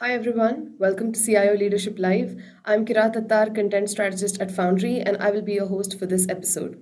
Hi 0.00 0.12
everyone, 0.12 0.76
welcome 0.78 1.12
to 1.12 1.20
CIO 1.20 1.54
Leadership 1.54 1.98
Live. 1.98 2.40
I'm 2.64 2.84
Kirat 2.86 3.16
Attar, 3.16 3.50
content 3.50 3.90
strategist 3.90 4.40
at 4.40 4.52
Foundry, 4.52 5.00
and 5.00 5.16
I 5.16 5.32
will 5.32 5.42
be 5.42 5.54
your 5.54 5.66
host 5.66 5.98
for 5.98 6.06
this 6.06 6.28
episode. 6.28 6.80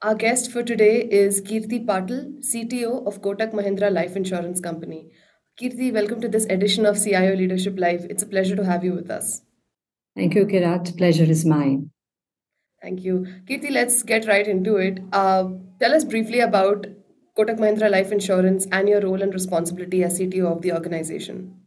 Our 0.00 0.14
guest 0.14 0.52
for 0.52 0.62
today 0.62 1.02
is 1.02 1.40
Kirti 1.40 1.84
Patil, 1.84 2.38
CTO 2.40 3.04
of 3.04 3.20
Kotak 3.20 3.52
Mahindra 3.52 3.90
Life 3.92 4.14
Insurance 4.14 4.60
Company. 4.60 5.10
Kirti, 5.60 5.92
welcome 5.92 6.20
to 6.20 6.28
this 6.28 6.44
edition 6.44 6.86
of 6.86 7.02
CIO 7.02 7.34
Leadership 7.34 7.80
Live. 7.80 8.06
It's 8.08 8.22
a 8.22 8.28
pleasure 8.28 8.54
to 8.54 8.64
have 8.64 8.84
you 8.84 8.92
with 8.92 9.10
us. 9.10 9.42
Thank 10.14 10.36
you, 10.36 10.46
Kirat. 10.46 10.96
Pleasure 10.96 11.24
is 11.24 11.44
mine. 11.44 11.90
Thank 12.80 13.00
you. 13.00 13.26
Kirti, 13.44 13.72
let's 13.72 14.04
get 14.04 14.28
right 14.28 14.46
into 14.46 14.76
it. 14.76 15.00
Uh, 15.12 15.48
tell 15.80 15.92
us 15.92 16.04
briefly 16.04 16.38
about 16.38 16.86
Kotak 17.36 17.58
Mahindra 17.58 17.90
Life 17.90 18.12
Insurance 18.12 18.68
and 18.70 18.88
your 18.88 19.00
role 19.00 19.20
and 19.20 19.34
responsibility 19.34 20.04
as 20.04 20.20
CTO 20.20 20.46
of 20.46 20.62
the 20.62 20.72
organization. 20.72 21.61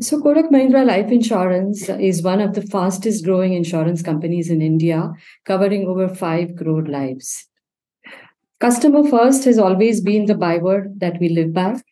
So, 0.00 0.18
Kotak 0.18 0.50
Mahindra 0.50 0.86
Life 0.86 1.10
Insurance 1.10 1.90
is 1.90 2.22
one 2.22 2.40
of 2.40 2.54
the 2.54 2.62
fastest 2.62 3.22
growing 3.22 3.52
insurance 3.52 4.00
companies 4.00 4.48
in 4.48 4.62
India, 4.62 5.12
covering 5.44 5.86
over 5.86 6.08
5 6.08 6.56
crore 6.56 6.86
lives. 6.86 7.46
Customer 8.60 9.04
first 9.06 9.44
has 9.44 9.58
always 9.58 10.00
been 10.00 10.24
the 10.24 10.34
byword 10.34 11.00
that 11.00 11.20
we 11.20 11.28
live 11.28 11.52
by. 11.52 11.82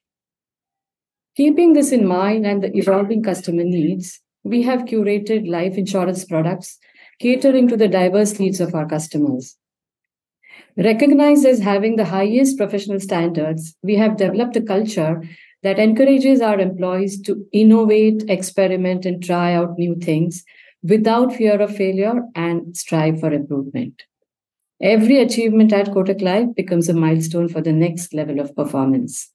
Keeping 1.37 1.75
this 1.75 1.93
in 1.93 2.07
mind 2.07 2.47
and 2.47 2.63
the 2.63 2.75
evolving 2.75 3.23
customer 3.23 3.65
needs, 3.65 4.21
we 4.43 4.63
have 4.63 4.87
curated 4.87 5.47
life 5.47 5.77
insurance 5.77 6.25
products 6.25 6.79
catering 7.21 7.69
to 7.69 7.77
the 7.77 7.89
diverse 7.89 8.39
needs 8.39 8.59
of 8.59 8.75
our 8.75 8.89
customers. 8.89 9.59
Recognized 10.79 11.45
as 11.45 11.61
having 11.61 11.97
the 11.97 12.07
highest 12.07 12.57
professional 12.57 13.01
standards, 13.01 13.77
we 13.83 13.97
have 13.97 14.17
developed 14.17 14.57
a 14.57 14.63
culture 14.63 15.23
that 15.62 15.79
encourages 15.79 16.41
our 16.41 16.59
employees 16.59 17.21
to 17.23 17.47
innovate, 17.53 18.25
experiment, 18.28 19.06
and 19.06 19.23
try 19.23 19.55
out 19.55 19.78
new 19.78 19.95
things 19.95 20.45
without 20.83 21.33
fear 21.33 21.61
of 21.61 21.77
failure 21.77 22.20
and 22.34 22.77
strive 22.77 23.20
for 23.20 23.33
improvement. 23.33 24.03
Every 24.81 25.20
achievement 25.20 25.72
at 25.72 25.89
Kotak 25.89 26.20
Life 26.20 26.48
becomes 26.56 26.89
a 26.89 26.95
milestone 26.95 27.48
for 27.48 27.61
the 27.61 27.72
next 27.72 28.12
level 28.12 28.41
of 28.41 28.55
performance. 28.56 29.31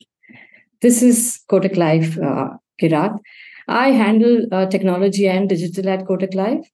This 0.81 1.01
is 1.01 1.39
Kotak 1.49 1.77
Life, 1.77 2.19
uh, 2.19 2.49
Kirat. 2.81 3.17
I 3.69 3.91
handle 3.91 4.45
uh, 4.51 4.65
technology 4.65 5.27
and 5.27 5.47
digital 5.47 5.89
at 5.89 6.05
Kotak 6.05 6.35
Life. 6.35 6.69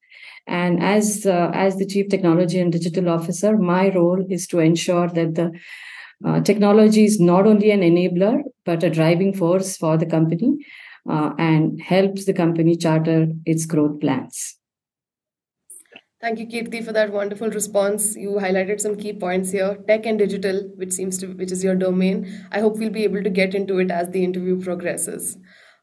And 0.47 0.83
as, 0.83 1.25
uh, 1.25 1.51
as 1.53 1.77
the 1.77 1.85
Chief 1.85 2.09
Technology 2.09 2.59
and 2.59 2.71
Digital 2.71 3.09
Officer, 3.09 3.57
my 3.57 3.93
role 3.93 4.25
is 4.29 4.47
to 4.47 4.59
ensure 4.59 5.07
that 5.07 5.35
the 5.35 5.51
uh, 6.25 6.41
technology 6.41 7.05
is 7.05 7.19
not 7.19 7.45
only 7.45 7.71
an 7.71 7.81
enabler, 7.81 8.41
but 8.65 8.83
a 8.83 8.89
driving 8.89 9.33
force 9.33 9.77
for 9.77 9.97
the 9.97 10.05
company 10.05 10.57
uh, 11.09 11.31
and 11.37 11.81
helps 11.81 12.25
the 12.25 12.33
company 12.33 12.75
charter 12.75 13.27
its 13.45 13.65
growth 13.65 13.99
plans. 13.99 14.57
Thank 16.21 16.39
you, 16.39 16.47
Kirti, 16.47 16.81
for 16.81 16.93
that 16.93 17.11
wonderful 17.11 17.49
response. 17.49 18.15
You 18.15 18.37
highlighted 18.39 18.79
some 18.79 18.95
key 18.95 19.11
points 19.11 19.51
here: 19.51 19.77
tech 19.89 20.05
and 20.05 20.17
digital, 20.17 20.61
which 20.77 20.93
seems 20.93 21.17
to 21.17 21.27
which 21.27 21.51
is 21.51 21.65
your 21.65 21.75
domain. 21.75 22.47
I 22.49 22.61
hope 22.61 22.77
we'll 22.77 22.91
be 22.97 23.03
able 23.03 23.23
to 23.23 23.29
get 23.29 23.53
into 23.53 23.79
it 23.79 23.91
as 23.91 24.09
the 24.11 24.23
interview 24.23 24.61
progresses. 24.61 25.37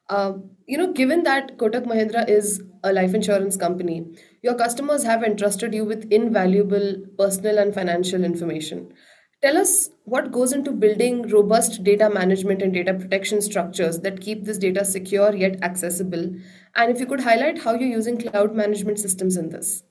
Uh, 0.09 0.33
you 0.67 0.79
know, 0.79 0.93
given 0.95 1.25
that 1.25 1.59
Kotak 1.59 1.85
Mahindra 1.85 2.27
is 2.29 2.63
a 2.83 2.93
life 2.93 3.13
insurance 3.13 3.59
company, 3.59 4.07
your 4.43 4.55
customers 4.55 5.05
have 5.05 5.23
entrusted 5.23 5.75
you 5.75 5.85
with 5.85 6.11
invaluable 6.11 6.95
personal 7.19 7.59
and 7.59 7.75
financial 7.75 8.25
information. 8.25 8.95
Tell 9.43 9.57
us 9.57 9.89
what 10.05 10.33
goes 10.33 10.53
into 10.53 10.71
building 10.71 11.23
robust 11.29 11.83
data 11.83 12.11
management 12.11 12.61
and 12.61 12.75
data 12.75 12.93
protection 12.93 13.41
structures 13.41 14.01
that 14.01 14.21
keep 14.21 14.45
this 14.45 14.59
data 14.59 14.85
secure 14.85 15.35
yet 15.35 15.63
accessible. 15.63 16.35
And 16.77 16.91
if 16.91 17.01
you 17.01 17.07
could 17.07 17.21
highlight 17.21 17.63
how 17.63 17.73
you're 17.73 17.89
using 17.89 18.19
cloud 18.19 18.55
management 18.55 18.99
systems 18.99 19.39
in 19.39 19.49
this. 19.49 19.83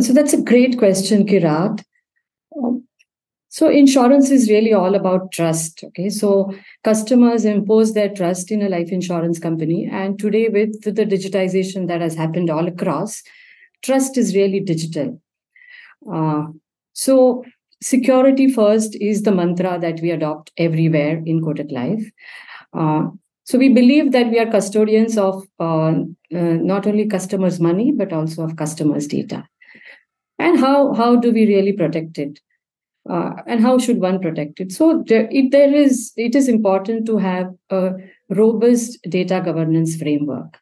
So 0.00 0.12
that's 0.12 0.32
a 0.32 0.42
great 0.42 0.78
question, 0.78 1.26
Kirat. 1.26 1.82
Um, 2.56 2.84
so 3.48 3.68
insurance 3.68 4.30
is 4.30 4.48
really 4.48 4.72
all 4.72 4.94
about 4.94 5.32
trust. 5.32 5.82
Okay. 5.82 6.08
So 6.08 6.54
customers 6.84 7.44
impose 7.44 7.94
their 7.94 8.08
trust 8.08 8.52
in 8.52 8.62
a 8.62 8.68
life 8.68 8.92
insurance 8.92 9.40
company. 9.40 9.88
And 9.90 10.16
today, 10.20 10.48
with 10.48 10.82
the 10.82 10.92
digitization 10.92 11.88
that 11.88 12.00
has 12.00 12.14
happened 12.14 12.48
all 12.48 12.68
across, 12.68 13.24
trust 13.82 14.16
is 14.16 14.36
really 14.36 14.60
digital. 14.60 15.20
Uh, 16.10 16.46
so, 17.00 17.44
security 17.82 18.52
first 18.52 18.94
is 19.00 19.22
the 19.22 19.32
mantra 19.32 19.78
that 19.80 20.00
we 20.02 20.10
adopt 20.10 20.52
everywhere 20.58 21.22
in 21.24 21.40
Kotak 21.40 21.72
Life. 21.72 22.04
Uh, 22.74 23.06
so, 23.44 23.56
we 23.56 23.70
believe 23.70 24.12
that 24.12 24.30
we 24.30 24.38
are 24.38 24.50
custodians 24.50 25.16
of 25.16 25.46
uh, 25.58 25.94
uh, 25.94 26.58
not 26.72 26.86
only 26.86 27.06
customers' 27.06 27.58
money, 27.58 27.90
but 27.90 28.12
also 28.12 28.44
of 28.44 28.56
customers' 28.56 29.06
data. 29.06 29.48
And 30.38 30.60
how, 30.60 30.92
how 30.92 31.16
do 31.16 31.32
we 31.32 31.46
really 31.46 31.72
protect 31.72 32.18
it? 32.18 32.38
Uh, 33.08 33.30
and 33.46 33.62
how 33.62 33.78
should 33.78 33.98
one 33.98 34.20
protect 34.20 34.60
it? 34.60 34.70
So, 34.70 35.02
there, 35.06 35.26
it, 35.30 35.52
there 35.52 35.74
is, 35.74 36.12
it 36.18 36.34
is 36.34 36.48
important 36.48 37.06
to 37.06 37.16
have 37.16 37.46
a 37.70 37.92
robust 38.28 38.98
data 39.08 39.40
governance 39.42 39.96
framework. 39.96 40.58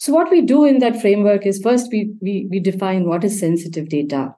So, 0.00 0.12
what 0.12 0.32
we 0.32 0.40
do 0.40 0.64
in 0.64 0.80
that 0.80 1.00
framework 1.00 1.46
is 1.46 1.62
first 1.62 1.92
we, 1.92 2.12
we, 2.20 2.48
we 2.50 2.58
define 2.58 3.04
what 3.04 3.22
is 3.22 3.38
sensitive 3.38 3.88
data 3.88 4.34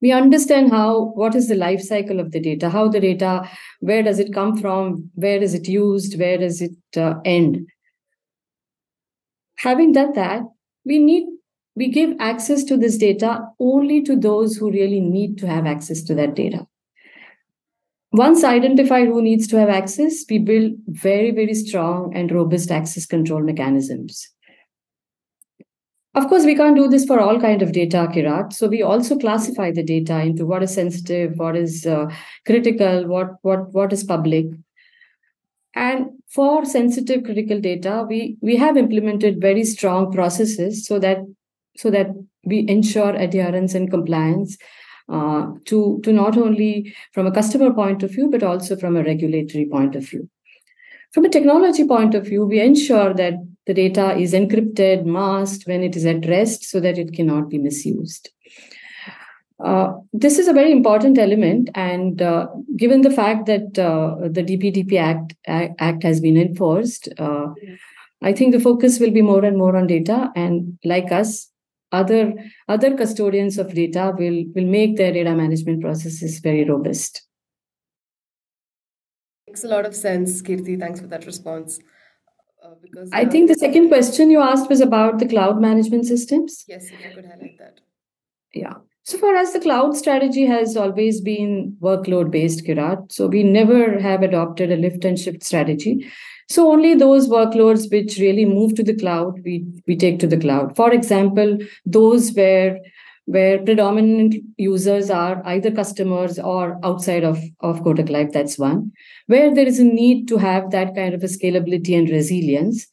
we 0.00 0.12
understand 0.12 0.70
how 0.70 1.06
what 1.14 1.34
is 1.34 1.48
the 1.48 1.54
life 1.54 1.80
cycle 1.80 2.20
of 2.20 2.32
the 2.32 2.40
data 2.40 2.70
how 2.70 2.88
the 2.88 3.00
data 3.00 3.48
where 3.80 4.02
does 4.02 4.18
it 4.18 4.32
come 4.32 4.56
from 4.56 5.10
where 5.14 5.42
is 5.42 5.54
it 5.54 5.68
used 5.68 6.18
where 6.18 6.38
does 6.38 6.60
it 6.60 6.76
uh, 6.96 7.14
end? 7.24 7.66
Having 9.58 9.92
done 9.92 10.12
that 10.14 10.42
we 10.84 10.98
need 10.98 11.26
we 11.76 11.88
give 11.88 12.14
access 12.18 12.64
to 12.64 12.76
this 12.76 12.96
data 12.96 13.46
only 13.58 14.02
to 14.02 14.16
those 14.16 14.56
who 14.56 14.70
really 14.70 15.00
need 15.00 15.38
to 15.38 15.46
have 15.46 15.66
access 15.66 16.02
to 16.02 16.14
that 16.14 16.34
data. 16.34 16.66
Once 18.12 18.42
identified 18.42 19.06
who 19.06 19.22
needs 19.22 19.46
to 19.46 19.58
have 19.58 19.68
access 19.68 20.24
we 20.30 20.38
build 20.38 20.72
very 20.88 21.30
very 21.30 21.54
strong 21.54 22.12
and 22.14 22.32
robust 22.32 22.70
access 22.70 23.06
control 23.06 23.42
mechanisms 23.42 24.28
of 26.20 26.28
course, 26.28 26.44
we 26.44 26.54
can't 26.54 26.76
do 26.76 26.88
this 26.88 27.04
for 27.04 27.18
all 27.18 27.40
kind 27.40 27.62
of 27.62 27.72
data, 27.72 28.08
Kirat. 28.12 28.52
So 28.52 28.68
we 28.68 28.82
also 28.82 29.18
classify 29.18 29.70
the 29.70 29.82
data 29.82 30.20
into 30.20 30.44
what 30.46 30.62
is 30.62 30.74
sensitive, 30.74 31.38
what 31.38 31.56
is 31.56 31.86
uh, 31.86 32.06
critical, 32.46 33.06
what 33.06 33.36
what 33.42 33.72
what 33.72 33.92
is 33.92 34.04
public. 34.04 34.46
And 35.74 36.06
for 36.28 36.64
sensitive 36.64 37.24
critical 37.24 37.60
data, 37.60 38.04
we 38.08 38.36
we 38.40 38.56
have 38.56 38.76
implemented 38.76 39.40
very 39.40 39.64
strong 39.64 40.12
processes 40.12 40.86
so 40.86 40.98
that 40.98 41.18
so 41.76 41.90
that 41.90 42.08
we 42.44 42.66
ensure 42.68 43.14
adherence 43.14 43.74
and 43.74 43.90
compliance 43.90 44.58
uh, 45.08 45.46
to 45.66 46.00
to 46.04 46.12
not 46.12 46.36
only 46.36 46.94
from 47.12 47.26
a 47.26 47.32
customer 47.32 47.72
point 47.72 48.02
of 48.02 48.10
view 48.10 48.28
but 48.30 48.42
also 48.42 48.76
from 48.76 48.96
a 48.96 49.02
regulatory 49.02 49.66
point 49.66 49.96
of 49.96 50.08
view. 50.08 50.28
From 51.12 51.24
a 51.24 51.28
technology 51.28 51.84
point 51.84 52.14
of 52.14 52.26
view, 52.26 52.46
we 52.46 52.60
ensure 52.60 53.12
that 53.14 53.34
the 53.66 53.74
data 53.74 54.16
is 54.16 54.32
encrypted, 54.32 55.04
masked 55.04 55.66
when 55.66 55.82
it 55.82 55.96
is 55.96 56.06
at 56.06 56.26
rest 56.26 56.64
so 56.64 56.80
that 56.80 56.98
it 56.98 57.12
cannot 57.12 57.48
be 57.48 57.58
misused. 57.58 58.30
Uh, 59.62 59.92
this 60.12 60.38
is 60.38 60.48
a 60.48 60.54
very 60.54 60.72
important 60.72 61.18
element, 61.18 61.68
and 61.74 62.22
uh, 62.22 62.46
given 62.76 63.02
the 63.02 63.10
fact 63.10 63.44
that 63.44 63.78
uh, 63.78 64.16
the 64.28 64.42
DPDP 64.42 64.98
Act, 64.98 65.34
Act 65.46 66.02
has 66.02 66.20
been 66.20 66.38
enforced, 66.38 67.08
uh, 67.18 67.48
I 68.22 68.32
think 68.32 68.52
the 68.52 68.60
focus 68.60 68.98
will 68.98 69.10
be 69.10 69.22
more 69.22 69.44
and 69.44 69.58
more 69.58 69.76
on 69.76 69.86
data. 69.86 70.30
And 70.34 70.78
like 70.84 71.12
us, 71.12 71.50
other 71.92 72.32
other 72.68 72.96
custodians 72.96 73.58
of 73.58 73.74
data 73.74 74.14
will 74.16 74.44
will 74.54 74.66
make 74.66 74.96
their 74.96 75.12
data 75.12 75.34
management 75.34 75.82
processes 75.82 76.38
very 76.38 76.64
robust. 76.64 77.22
Makes 79.46 79.64
a 79.64 79.68
lot 79.68 79.84
of 79.84 79.94
sense, 79.94 80.40
Kirti. 80.40 80.78
Thanks 80.78 81.00
for 81.00 81.06
that 81.08 81.26
response. 81.26 81.80
Uh, 82.70 82.74
because 82.82 83.10
I 83.12 83.24
think 83.24 83.48
the 83.48 83.54
second 83.54 83.88
question 83.88 84.30
you 84.30 84.40
asked 84.40 84.68
was 84.68 84.80
about 84.80 85.18
the 85.18 85.26
cloud 85.26 85.60
management 85.60 86.06
systems. 86.06 86.64
Yes, 86.68 86.90
if 86.92 87.04
you 87.04 87.10
could 87.14 87.24
highlight 87.24 87.58
that. 87.58 87.80
Yeah. 88.54 88.74
So 89.02 89.18
for 89.18 89.34
us, 89.34 89.52
the 89.52 89.60
cloud 89.60 89.96
strategy 89.96 90.44
has 90.46 90.76
always 90.76 91.20
been 91.20 91.76
workload 91.80 92.30
based, 92.30 92.64
Kirat. 92.64 93.10
So 93.10 93.26
we 93.26 93.42
never 93.42 93.98
have 93.98 94.22
adopted 94.22 94.70
a 94.70 94.76
lift 94.76 95.04
and 95.04 95.18
shift 95.18 95.42
strategy. 95.42 96.06
So 96.48 96.70
only 96.70 96.94
those 96.94 97.28
workloads 97.28 97.90
which 97.90 98.18
really 98.18 98.44
move 98.44 98.74
to 98.76 98.82
the 98.82 98.94
cloud, 98.94 99.40
we, 99.44 99.64
we 99.86 99.96
take 99.96 100.18
to 100.20 100.26
the 100.26 100.36
cloud. 100.38 100.76
For 100.76 100.92
example, 100.92 101.58
those 101.86 102.32
where 102.34 102.78
where 103.34 103.58
predominant 103.64 104.34
users 104.56 105.08
are 105.08 105.40
either 105.46 105.70
customers 105.70 106.38
or 106.38 106.78
outside 106.82 107.22
of, 107.22 107.38
of 107.60 107.80
Kotak 107.82 108.10
Life, 108.10 108.32
that's 108.32 108.58
one. 108.58 108.90
Where 109.26 109.54
there 109.54 109.66
is 109.66 109.78
a 109.78 109.84
need 109.84 110.26
to 110.28 110.38
have 110.38 110.70
that 110.72 110.94
kind 110.96 111.14
of 111.14 111.22
a 111.22 111.26
scalability 111.26 111.96
and 111.96 112.10
resilience, 112.10 112.88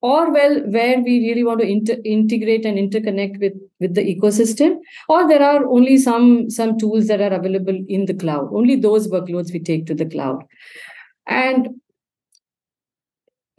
or 0.00 0.32
well, 0.32 0.56
where 0.76 0.98
we 1.00 1.28
really 1.28 1.44
want 1.44 1.60
to 1.60 1.66
inter- 1.66 2.00
integrate 2.04 2.64
and 2.64 2.76
interconnect 2.76 3.38
with, 3.38 3.52
with 3.78 3.94
the 3.94 4.02
ecosystem, 4.02 4.78
or 5.08 5.28
there 5.28 5.42
are 5.42 5.64
only 5.66 5.96
some, 5.96 6.50
some 6.50 6.76
tools 6.76 7.06
that 7.06 7.20
are 7.20 7.32
available 7.32 7.78
in 7.88 8.06
the 8.06 8.14
cloud. 8.14 8.48
Only 8.52 8.74
those 8.74 9.06
workloads 9.06 9.52
we 9.52 9.60
take 9.60 9.86
to 9.86 9.94
the 9.94 10.06
cloud. 10.06 10.42
And 11.28 11.68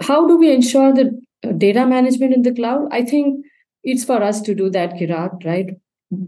how 0.02 0.28
do 0.28 0.38
we 0.38 0.52
ensure 0.52 0.94
the 0.94 1.18
uh, 1.48 1.54
data 1.54 1.86
management 1.86 2.34
in 2.34 2.42
the 2.42 2.54
cloud? 2.54 2.90
I 2.92 3.04
think 3.04 3.46
it's 3.86 4.04
for 4.04 4.22
us 4.22 4.42
to 4.42 4.54
do 4.54 4.70
that, 4.72 4.96
Kirat, 4.96 5.46
right? 5.46 5.70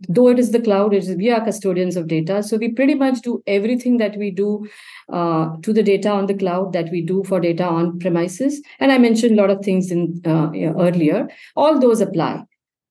Though 0.07 0.29
it 0.29 0.39
is 0.39 0.51
the 0.51 0.61
cloud, 0.61 0.93
it 0.93 1.03
is, 1.03 1.15
we 1.15 1.29
are 1.29 1.43
custodians 1.43 1.95
of 1.95 2.07
data. 2.07 2.41
So 2.43 2.57
we 2.57 2.71
pretty 2.71 2.95
much 2.95 3.21
do 3.21 3.43
everything 3.47 3.97
that 3.97 4.17
we 4.17 4.31
do 4.31 4.67
uh, 5.11 5.55
to 5.61 5.73
the 5.73 5.83
data 5.83 6.09
on 6.09 6.27
the 6.27 6.33
cloud 6.33 6.73
that 6.73 6.91
we 6.91 7.01
do 7.01 7.23
for 7.23 7.39
data 7.39 7.65
on 7.65 7.99
premises. 7.99 8.61
And 8.79 8.91
I 8.91 8.97
mentioned 8.97 9.37
a 9.37 9.41
lot 9.41 9.49
of 9.49 9.63
things 9.63 9.91
in 9.91 10.21
uh, 10.25 10.49
earlier. 10.53 11.27
All 11.55 11.79
those 11.79 12.01
apply. 12.01 12.43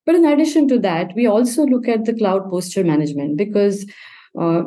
But 0.06 0.14
in 0.16 0.24
addition 0.24 0.68
to 0.68 0.78
that, 0.80 1.14
we 1.16 1.26
also 1.26 1.64
look 1.64 1.88
at 1.88 2.04
the 2.04 2.14
cloud 2.14 2.50
posture 2.50 2.84
management 2.84 3.36
because 3.36 3.86
uh, 4.38 4.62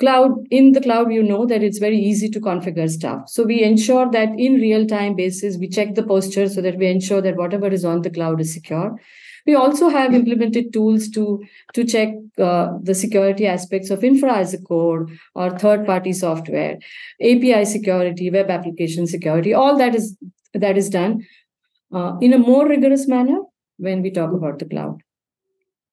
cloud 0.00 0.32
in 0.50 0.72
the 0.72 0.80
cloud 0.80 1.12
you 1.12 1.22
know 1.22 1.44
that 1.46 1.62
it's 1.62 1.78
very 1.78 1.98
easy 1.98 2.28
to 2.30 2.40
configure 2.40 2.88
stuff. 2.90 3.28
So 3.28 3.44
we 3.44 3.62
ensure 3.62 4.10
that 4.10 4.30
in 4.38 4.54
real 4.54 4.86
time 4.86 5.14
basis 5.14 5.58
we 5.58 5.68
check 5.68 5.94
the 5.94 6.02
posture 6.02 6.48
so 6.48 6.60
that 6.62 6.78
we 6.78 6.86
ensure 6.86 7.22
that 7.22 7.36
whatever 7.36 7.68
is 7.68 7.84
on 7.84 8.02
the 8.02 8.10
cloud 8.10 8.40
is 8.40 8.52
secure. 8.52 8.98
We 9.46 9.54
also 9.54 9.88
have 9.88 10.14
implemented 10.14 10.72
tools 10.72 11.08
to 11.10 11.42
to 11.74 11.84
check 11.84 12.14
uh, 12.38 12.72
the 12.82 12.94
security 12.94 13.46
aspects 13.46 13.90
of 13.90 14.04
infra 14.04 14.34
as 14.38 14.54
a 14.54 14.62
code 14.62 15.10
or 15.34 15.50
third 15.58 15.86
party 15.86 16.12
software 16.12 16.78
api 17.30 17.64
security 17.64 18.30
web 18.30 18.50
application 18.50 19.06
security 19.06 19.54
all 19.54 19.78
that 19.78 19.94
is 19.94 20.16
that 20.54 20.76
is 20.76 20.90
done 20.90 21.22
uh, 21.92 22.16
in 22.20 22.32
a 22.32 22.38
more 22.38 22.68
rigorous 22.68 23.08
manner 23.08 23.40
when 23.78 24.02
we 24.02 24.10
talk 24.10 24.32
about 24.32 24.58
the 24.58 24.66
cloud. 24.66 25.02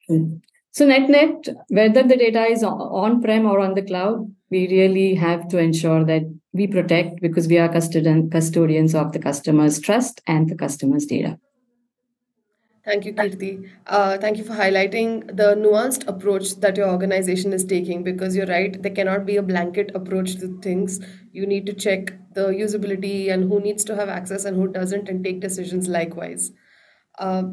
Mm. 0.09 0.41
So 0.77 0.85
net 0.85 1.09
net, 1.09 1.47
whether 1.69 2.03
the 2.03 2.15
data 2.15 2.43
is 2.45 2.63
on-prem 2.63 3.47
or 3.47 3.59
on 3.59 3.73
the 3.73 3.81
cloud, 3.81 4.31
we 4.51 4.67
really 4.67 5.15
have 5.15 5.47
to 5.47 5.57
ensure 5.57 6.05
that 6.05 6.21
we 6.53 6.67
protect 6.67 7.19
because 7.19 7.47
we 7.47 7.57
are 7.57 7.67
custodian, 7.67 8.29
custodians 8.29 8.93
of 8.93 9.11
the 9.11 9.17
customer's 9.17 9.79
trust 9.79 10.21
and 10.27 10.47
the 10.47 10.55
customer's 10.55 11.07
data. 11.07 11.39
Thank 12.85 13.05
you, 13.05 13.13
Kirti. 13.15 13.67
Uh, 13.87 14.19
thank 14.19 14.37
you 14.37 14.43
for 14.43 14.53
highlighting 14.53 15.35
the 15.35 15.55
nuanced 15.55 16.07
approach 16.07 16.57
that 16.57 16.77
your 16.77 16.89
organization 16.89 17.53
is 17.53 17.65
taking 17.65 18.03
because 18.03 18.35
you're 18.35 18.45
right, 18.45 18.79
there 18.79 18.93
cannot 18.93 19.25
be 19.25 19.37
a 19.37 19.41
blanket 19.41 19.89
approach 19.95 20.35
to 20.35 20.59
things. 20.61 20.99
You 21.31 21.47
need 21.47 21.65
to 21.65 21.73
check 21.73 22.13
the 22.35 22.49
usability 22.49 23.33
and 23.33 23.51
who 23.51 23.59
needs 23.59 23.83
to 23.85 23.95
have 23.95 24.09
access 24.09 24.45
and 24.45 24.55
who 24.55 24.67
doesn't 24.67 25.09
and 25.09 25.23
take 25.23 25.39
decisions 25.39 25.87
likewise. 25.87 26.51
Uh, 27.17 27.45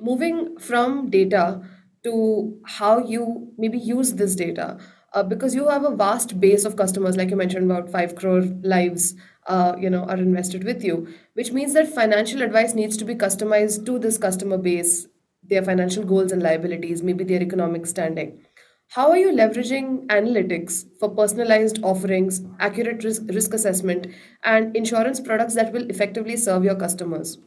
moving 0.00 0.58
from 0.58 1.10
data, 1.10 1.62
to 2.04 2.58
how 2.64 2.98
you 2.98 3.52
maybe 3.58 3.78
use 3.78 4.14
this 4.14 4.34
data 4.34 4.78
uh, 5.12 5.22
because 5.22 5.54
you 5.54 5.68
have 5.68 5.84
a 5.84 5.94
vast 5.94 6.40
base 6.40 6.64
of 6.64 6.76
customers 6.76 7.16
like 7.16 7.30
you 7.30 7.36
mentioned 7.36 7.70
about 7.70 7.90
5 7.90 8.14
crore 8.16 8.42
lives 8.62 9.14
uh, 9.46 9.74
you 9.78 9.90
know 9.90 10.04
are 10.04 10.16
invested 10.16 10.64
with 10.64 10.84
you 10.84 11.06
which 11.34 11.52
means 11.52 11.74
that 11.74 11.88
financial 11.88 12.42
advice 12.42 12.74
needs 12.74 12.96
to 12.96 13.04
be 13.04 13.14
customized 13.14 13.86
to 13.86 13.98
this 13.98 14.18
customer 14.18 14.58
base 14.58 15.08
their 15.42 15.62
financial 15.62 16.04
goals 16.04 16.32
and 16.32 16.42
liabilities 16.42 17.02
maybe 17.02 17.24
their 17.24 17.42
economic 17.42 17.86
standing. 17.86 18.40
How 18.88 19.10
are 19.10 19.16
you 19.16 19.32
leveraging 19.32 20.06
analytics 20.08 20.84
for 21.00 21.08
personalized 21.08 21.82
offerings 21.82 22.42
accurate 22.60 23.02
risk, 23.04 23.22
risk 23.28 23.54
assessment 23.54 24.06
and 24.44 24.76
insurance 24.76 25.18
products 25.18 25.54
that 25.54 25.72
will 25.72 25.88
effectively 25.88 26.36
serve 26.36 26.64
your 26.64 26.74
customers 26.74 27.38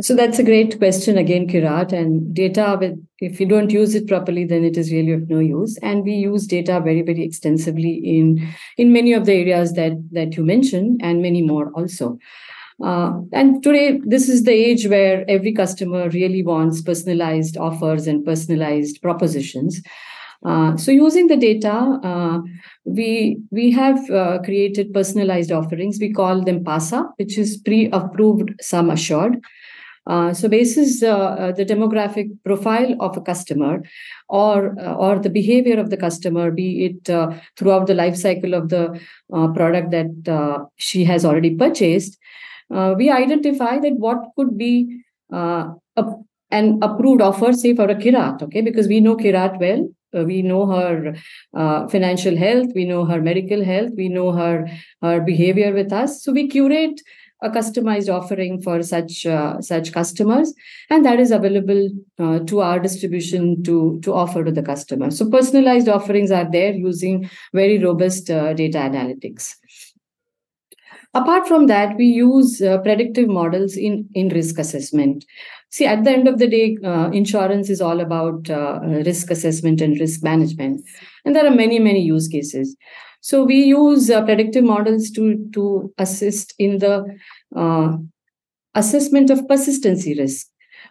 so 0.00 0.14
that's 0.14 0.38
a 0.38 0.42
great 0.44 0.78
question 0.78 1.18
again, 1.18 1.46
Kirat. 1.46 1.92
And 1.92 2.34
data, 2.34 2.96
if 3.18 3.40
you 3.40 3.46
don't 3.46 3.70
use 3.70 3.94
it 3.94 4.06
properly, 4.08 4.44
then 4.44 4.64
it 4.64 4.76
is 4.76 4.92
really 4.92 5.12
of 5.12 5.28
no 5.28 5.38
use. 5.38 5.78
And 5.82 6.04
we 6.04 6.12
use 6.12 6.46
data 6.46 6.80
very, 6.80 7.02
very 7.02 7.22
extensively 7.22 7.94
in 7.94 8.46
in 8.76 8.92
many 8.92 9.12
of 9.12 9.26
the 9.26 9.32
areas 9.32 9.72
that 9.74 9.92
that 10.12 10.36
you 10.36 10.44
mentioned, 10.44 11.00
and 11.02 11.22
many 11.22 11.42
more 11.42 11.70
also. 11.74 12.18
Uh, 12.82 13.20
and 13.32 13.62
today, 13.62 14.00
this 14.04 14.28
is 14.28 14.44
the 14.44 14.52
age 14.52 14.86
where 14.86 15.24
every 15.28 15.52
customer 15.52 16.08
really 16.10 16.42
wants 16.42 16.80
personalized 16.80 17.58
offers 17.58 18.06
and 18.06 18.24
personalized 18.24 19.02
propositions. 19.02 19.82
Uh, 20.46 20.74
so 20.78 20.90
using 20.90 21.26
the 21.26 21.36
data, 21.36 22.00
uh, 22.02 22.38
we 22.84 23.38
we 23.50 23.70
have 23.70 24.08
uh, 24.10 24.38
created 24.42 24.94
personalized 24.94 25.52
offerings. 25.52 25.98
We 26.00 26.12
call 26.12 26.42
them 26.42 26.64
PASA, 26.64 27.04
which 27.16 27.36
is 27.36 27.58
pre-approved, 27.58 28.54
sum 28.62 28.88
assured. 28.88 29.36
Uh, 30.10 30.34
so 30.34 30.48
basis 30.48 31.02
uh, 31.04 31.16
uh, 31.16 31.52
the 31.52 31.64
demographic 31.64 32.30
profile 32.44 32.96
of 32.98 33.16
a 33.16 33.20
customer 33.20 33.80
or 34.28 34.74
uh, 34.80 34.94
or 34.94 35.20
the 35.20 35.30
behavior 35.30 35.78
of 35.78 35.90
the 35.90 35.96
customer 35.96 36.50
be 36.50 36.68
it 36.86 37.10
uh, 37.10 37.28
throughout 37.56 37.86
the 37.86 37.94
life 37.94 38.16
cycle 38.16 38.54
of 38.54 38.70
the 38.70 38.84
product 39.58 39.92
that 39.92 40.66
she 40.76 41.04
has 41.04 41.24
already 41.24 41.54
purchased. 41.54 42.18
We 42.70 43.08
identify 43.10 43.78
that 43.78 43.94
what 44.06 44.18
could 44.36 44.58
be 44.58 45.04
a, 45.30 45.70
an 46.50 46.80
approved 46.82 47.22
offer 47.22 47.52
say 47.52 47.76
for 47.76 47.88
a 47.88 47.94
kirat 47.94 48.42
okay? 48.42 48.62
Because 48.62 48.88
we 48.88 49.00
know 49.00 49.16
kirat 49.16 49.60
well. 49.60 49.88
We 50.12 50.42
know 50.42 50.66
her 50.66 51.14
uh, 51.54 51.86
financial 51.86 52.36
health. 52.36 52.72
We 52.74 52.84
know 52.84 53.04
her 53.04 53.22
medical 53.22 53.64
health. 53.64 53.92
We 53.96 54.08
know 54.08 54.32
her 54.32 54.68
her 55.02 55.20
behavior 55.20 55.72
with 55.72 55.92
us. 55.92 56.24
So 56.24 56.32
we 56.32 56.48
curate 56.48 57.00
a 57.42 57.50
customized 57.50 58.12
offering 58.12 58.60
for 58.60 58.82
such 58.82 59.26
uh, 59.26 59.60
such 59.60 59.92
customers 59.92 60.52
and 60.90 61.04
that 61.04 61.18
is 61.18 61.30
available 61.30 61.88
uh, 62.18 62.38
to 62.40 62.60
our 62.60 62.78
distribution 62.78 63.62
to 63.62 63.98
to 64.02 64.12
offer 64.12 64.44
to 64.44 64.52
the 64.52 64.62
customer 64.62 65.10
so 65.10 65.28
personalized 65.30 65.88
offerings 65.88 66.30
are 66.30 66.50
there 66.50 66.72
using 66.72 67.28
very 67.52 67.78
robust 67.78 68.30
uh, 68.30 68.52
data 68.52 68.78
analytics. 68.78 69.54
Apart 71.12 71.48
from 71.48 71.66
that 71.66 71.96
we 71.96 72.04
use 72.04 72.62
uh, 72.62 72.78
predictive 72.78 73.28
models 73.28 73.76
in 73.76 74.08
in 74.14 74.28
risk 74.28 74.58
assessment. 74.58 75.24
See 75.70 75.86
at 75.86 76.04
the 76.04 76.10
end 76.10 76.28
of 76.28 76.38
the 76.38 76.48
day 76.48 76.76
uh, 76.84 77.10
insurance 77.10 77.70
is 77.70 77.80
all 77.80 78.00
about 78.00 78.50
uh, 78.50 78.80
risk 78.82 79.30
assessment 79.30 79.80
and 79.80 79.98
risk 79.98 80.22
management 80.22 80.82
and 81.24 81.34
there 81.34 81.46
are 81.46 81.54
many 81.54 81.78
many 81.78 82.00
use 82.00 82.28
cases 82.28 82.76
so 83.20 83.44
we 83.44 83.64
use 83.64 84.10
uh, 84.10 84.24
predictive 84.24 84.64
models 84.64 85.10
to, 85.10 85.48
to 85.52 85.92
assist 85.98 86.54
in 86.58 86.78
the 86.78 87.04
uh, 87.54 87.96
assessment 88.74 89.30
of 89.30 89.46
persistency 89.48 90.18
risk. 90.18 90.46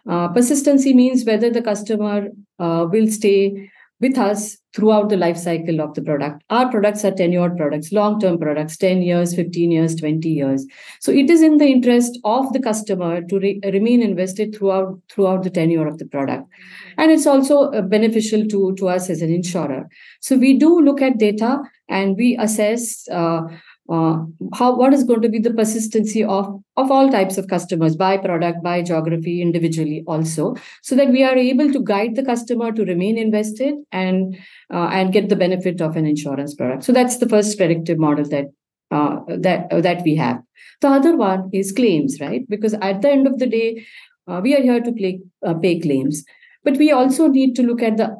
Uh, 0.08 0.28
persistency 0.28 0.94
means 0.94 1.24
whether 1.24 1.50
the 1.50 1.62
customer 1.62 2.28
uh, 2.58 2.86
will 2.90 3.08
stay 3.08 3.70
with 4.00 4.16
us 4.16 4.56
throughout 4.74 5.10
the 5.10 5.16
life 5.16 5.36
cycle 5.36 5.80
of 5.80 5.94
the 5.94 6.00
product. 6.00 6.42
Our 6.48 6.70
products 6.70 7.04
are 7.04 7.10
tenured 7.10 7.56
products, 7.56 7.92
long 7.92 8.18
term 8.18 8.38
products, 8.38 8.76
10 8.78 9.02
years, 9.02 9.34
15 9.34 9.70
years, 9.70 9.94
20 9.96 10.28
years. 10.28 10.64
So 11.00 11.12
it 11.12 11.28
is 11.28 11.42
in 11.42 11.58
the 11.58 11.66
interest 11.66 12.18
of 12.24 12.52
the 12.52 12.60
customer 12.60 13.20
to 13.22 13.38
re- 13.38 13.60
remain 13.64 14.00
invested 14.00 14.54
throughout, 14.54 14.98
throughout 15.10 15.42
the 15.42 15.50
tenure 15.50 15.86
of 15.86 15.98
the 15.98 16.06
product. 16.06 16.48
And 16.96 17.10
it's 17.10 17.26
also 17.26 17.70
uh, 17.72 17.82
beneficial 17.82 18.46
to, 18.46 18.74
to 18.76 18.88
us 18.88 19.10
as 19.10 19.20
an 19.20 19.30
insurer. 19.30 19.86
So 20.20 20.36
we 20.36 20.58
do 20.58 20.80
look 20.80 21.02
at 21.02 21.18
data 21.18 21.58
and 21.90 22.16
we 22.16 22.36
assess. 22.38 23.06
Uh, 23.08 23.42
uh, 23.90 24.24
how 24.54 24.76
what 24.76 24.94
is 24.94 25.02
going 25.02 25.20
to 25.20 25.28
be 25.28 25.40
the 25.40 25.52
persistency 25.52 26.22
of 26.22 26.46
of 26.76 26.90
all 26.92 27.10
types 27.10 27.36
of 27.36 27.48
customers 27.48 27.96
by 27.96 28.16
product 28.16 28.62
by 28.62 28.80
geography 28.80 29.42
individually 29.42 30.04
also 30.06 30.54
so 30.80 30.94
that 30.94 31.08
we 31.08 31.24
are 31.24 31.36
able 31.36 31.72
to 31.72 31.82
guide 31.82 32.14
the 32.14 32.22
customer 32.22 32.70
to 32.70 32.84
remain 32.84 33.18
invested 33.18 33.74
and 33.90 34.38
uh, 34.72 34.88
and 34.92 35.12
get 35.12 35.28
the 35.28 35.34
benefit 35.34 35.80
of 35.80 35.96
an 35.96 36.06
insurance 36.06 36.54
product. 36.54 36.84
So 36.84 36.92
that's 36.92 37.16
the 37.16 37.28
first 37.28 37.58
predictive 37.58 37.98
model 37.98 38.24
that 38.26 38.46
uh, 38.92 39.16
that 39.28 39.72
uh, 39.72 39.80
that 39.80 40.02
we 40.04 40.14
have. 40.16 40.40
The 40.82 40.88
other 40.88 41.16
one 41.16 41.50
is 41.52 41.72
claims 41.72 42.18
right? 42.20 42.48
Because 42.48 42.74
at 42.74 43.02
the 43.02 43.10
end 43.10 43.26
of 43.26 43.40
the 43.40 43.46
day 43.46 43.84
uh, 44.28 44.40
we 44.40 44.54
are 44.54 44.62
here 44.62 44.80
to 44.80 44.92
play, 44.92 45.20
uh, 45.44 45.54
pay 45.54 45.80
claims. 45.80 46.24
But 46.62 46.76
we 46.76 46.92
also 46.92 47.26
need 47.26 47.56
to 47.56 47.62
look 47.62 47.82
at 47.82 47.96
the 47.96 48.14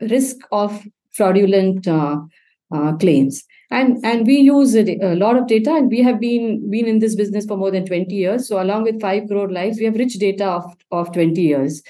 risk 0.00 0.36
of 0.50 0.84
fraudulent 1.12 1.86
claims. 3.00 3.44
And 3.70 3.98
and 4.04 4.26
we 4.26 4.36
use 4.38 4.76
a, 4.76 5.14
lot 5.14 5.36
of 5.36 5.48
data 5.48 5.74
and 5.74 5.90
we 5.90 6.00
have 6.02 6.20
been 6.20 6.70
been 6.70 6.86
in 6.86 7.00
this 7.00 7.16
business 7.16 7.46
for 7.46 7.56
more 7.56 7.70
than 7.70 7.84
20 7.84 8.14
years. 8.14 8.46
So 8.48 8.62
along 8.62 8.84
with 8.84 9.00
5 9.00 9.28
crore 9.28 9.50
lives 9.50 9.78
we 9.78 9.86
have 9.86 9.96
rich 9.96 10.14
data 10.14 10.46
of, 10.46 10.76
of 10.92 11.12
20 11.12 11.40
years. 11.40 11.82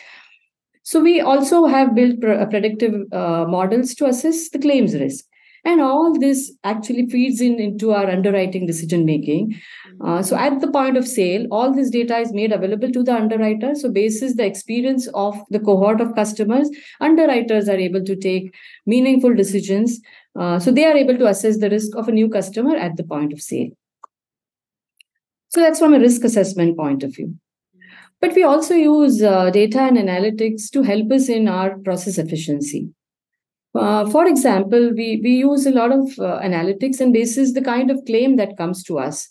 So 0.83 1.00
we 1.00 1.21
also 1.21 1.66
have 1.66 1.95
built 1.95 2.25
uh, 2.25 2.47
predictive 2.47 2.95
uh, 3.12 3.45
models 3.49 3.95
to 3.97 4.06
assess 4.06 4.49
the 4.50 4.59
claims 4.59 4.95
risk. 4.95 5.25
And 5.64 5.80
all 5.80 6.16
this 6.16 6.52
actually 6.62 7.09
feeds 7.09 7.40
in 7.40 7.59
into 7.59 7.90
our 7.90 8.09
underwriting 8.09 8.66
decision 8.66 9.04
making. 9.04 9.61
Uh, 10.00 10.23
so 10.23 10.37
at 10.37 10.61
the 10.61 10.71
point 10.71 10.97
of 10.97 11.09
sale 11.09 11.47
all 11.50 11.75
this 11.75 11.90
data 11.90 12.18
is 12.18 12.33
made 12.33 12.52
available 12.52 12.90
to 12.92 13.02
the 13.02 13.12
underwriter. 13.12 13.75
So 13.75 13.90
basis 13.90 14.37
the 14.37 14.47
experience 14.47 15.09
of 15.12 15.37
the 15.50 15.59
cohort 15.59 16.00
of 16.00 16.14
customers 16.14 16.71
underwriters 17.00 17.68
are 17.68 17.76
able 17.76 18.04
to 18.04 18.14
take 18.14 18.54
meaningful 18.87 19.35
decisions 19.35 20.00
uh, 20.38 20.59
so 20.59 20.71
they 20.71 20.85
are 20.85 20.97
able 20.97 21.16
to 21.16 21.26
assess 21.26 21.59
the 21.59 21.71
risk 21.71 21.97
of 21.97 22.09
a 22.09 22.12
new 22.12 22.28
customer 22.28 22.76
at 22.76 22.97
the 22.97 23.05
point 23.05 23.33
of 23.33 23.40
sale. 23.40 23.71
So 25.49 25.61
that's 25.61 25.78
from 25.78 25.95
a 25.95 26.00
risk 26.00 26.25
assessment 26.25 26.76
point 26.76 27.02
of 27.02 27.14
view. 27.14 27.35
But 28.21 28.35
we 28.35 28.43
also 28.43 28.75
use 28.75 29.23
uh, 29.23 29.50
data 29.50 29.81
and 29.81 29.97
analytics 29.97 30.71
to 30.71 30.83
help 30.83 31.11
us 31.12 31.28
in 31.28 31.49
our 31.49 31.78
process 31.78 32.19
efficiency. 32.19 32.90
Uh, 33.75 34.09
for 34.09 34.26
example, 34.26 34.90
we, 34.95 35.21
we 35.23 35.37
use 35.37 35.66
a 35.66 35.71
lot 35.71 35.93
of 35.93 36.09
uh, 36.19 36.40
analytics 36.40 37.00
and 37.00 37.12
basis 37.12 37.52
the 37.52 37.61
kind 37.61 37.90
of 37.90 38.00
claim 38.07 38.37
that 38.37 38.57
comes 38.57 38.83
to 38.85 38.99
us. 38.99 39.28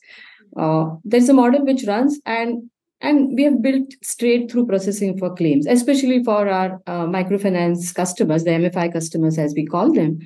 uh, 0.58 0.86
there's 1.04 1.30
a 1.30 1.34
model 1.34 1.66
which 1.66 1.84
runs 1.88 2.20
and 2.26 2.70
and 3.02 3.36
we 3.36 3.44
have 3.44 3.62
built 3.62 3.94
straight 4.02 4.50
through 4.50 4.66
processing 4.66 5.18
for 5.18 5.36
claims, 5.36 5.68
especially 5.68 6.24
for 6.24 6.48
our 6.48 6.80
microfinance 6.88 7.94
customers, 7.94 8.46
the 8.46 8.52
MFI 8.52 8.92
customers, 8.94 9.38
as 9.38 9.54
we 9.54 9.66
call 9.66 9.92
them, 9.92 10.20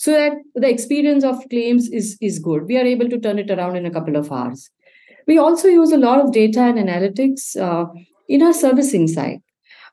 so 0.00 0.12
that 0.12 0.32
the 0.54 0.68
experience 0.68 1.24
of 1.24 1.46
claims 1.50 1.86
is, 1.90 2.16
is 2.22 2.38
good. 2.38 2.62
We 2.66 2.78
are 2.78 2.86
able 2.86 3.10
to 3.10 3.20
turn 3.20 3.38
it 3.38 3.50
around 3.50 3.76
in 3.76 3.84
a 3.84 3.90
couple 3.90 4.16
of 4.16 4.32
hours. 4.32 4.70
We 5.26 5.36
also 5.36 5.68
use 5.68 5.92
a 5.92 5.98
lot 5.98 6.20
of 6.20 6.32
data 6.32 6.60
and 6.60 6.78
analytics 6.78 7.54
uh, 7.60 7.84
in 8.26 8.42
our 8.42 8.54
servicing 8.54 9.08
side. 9.08 9.42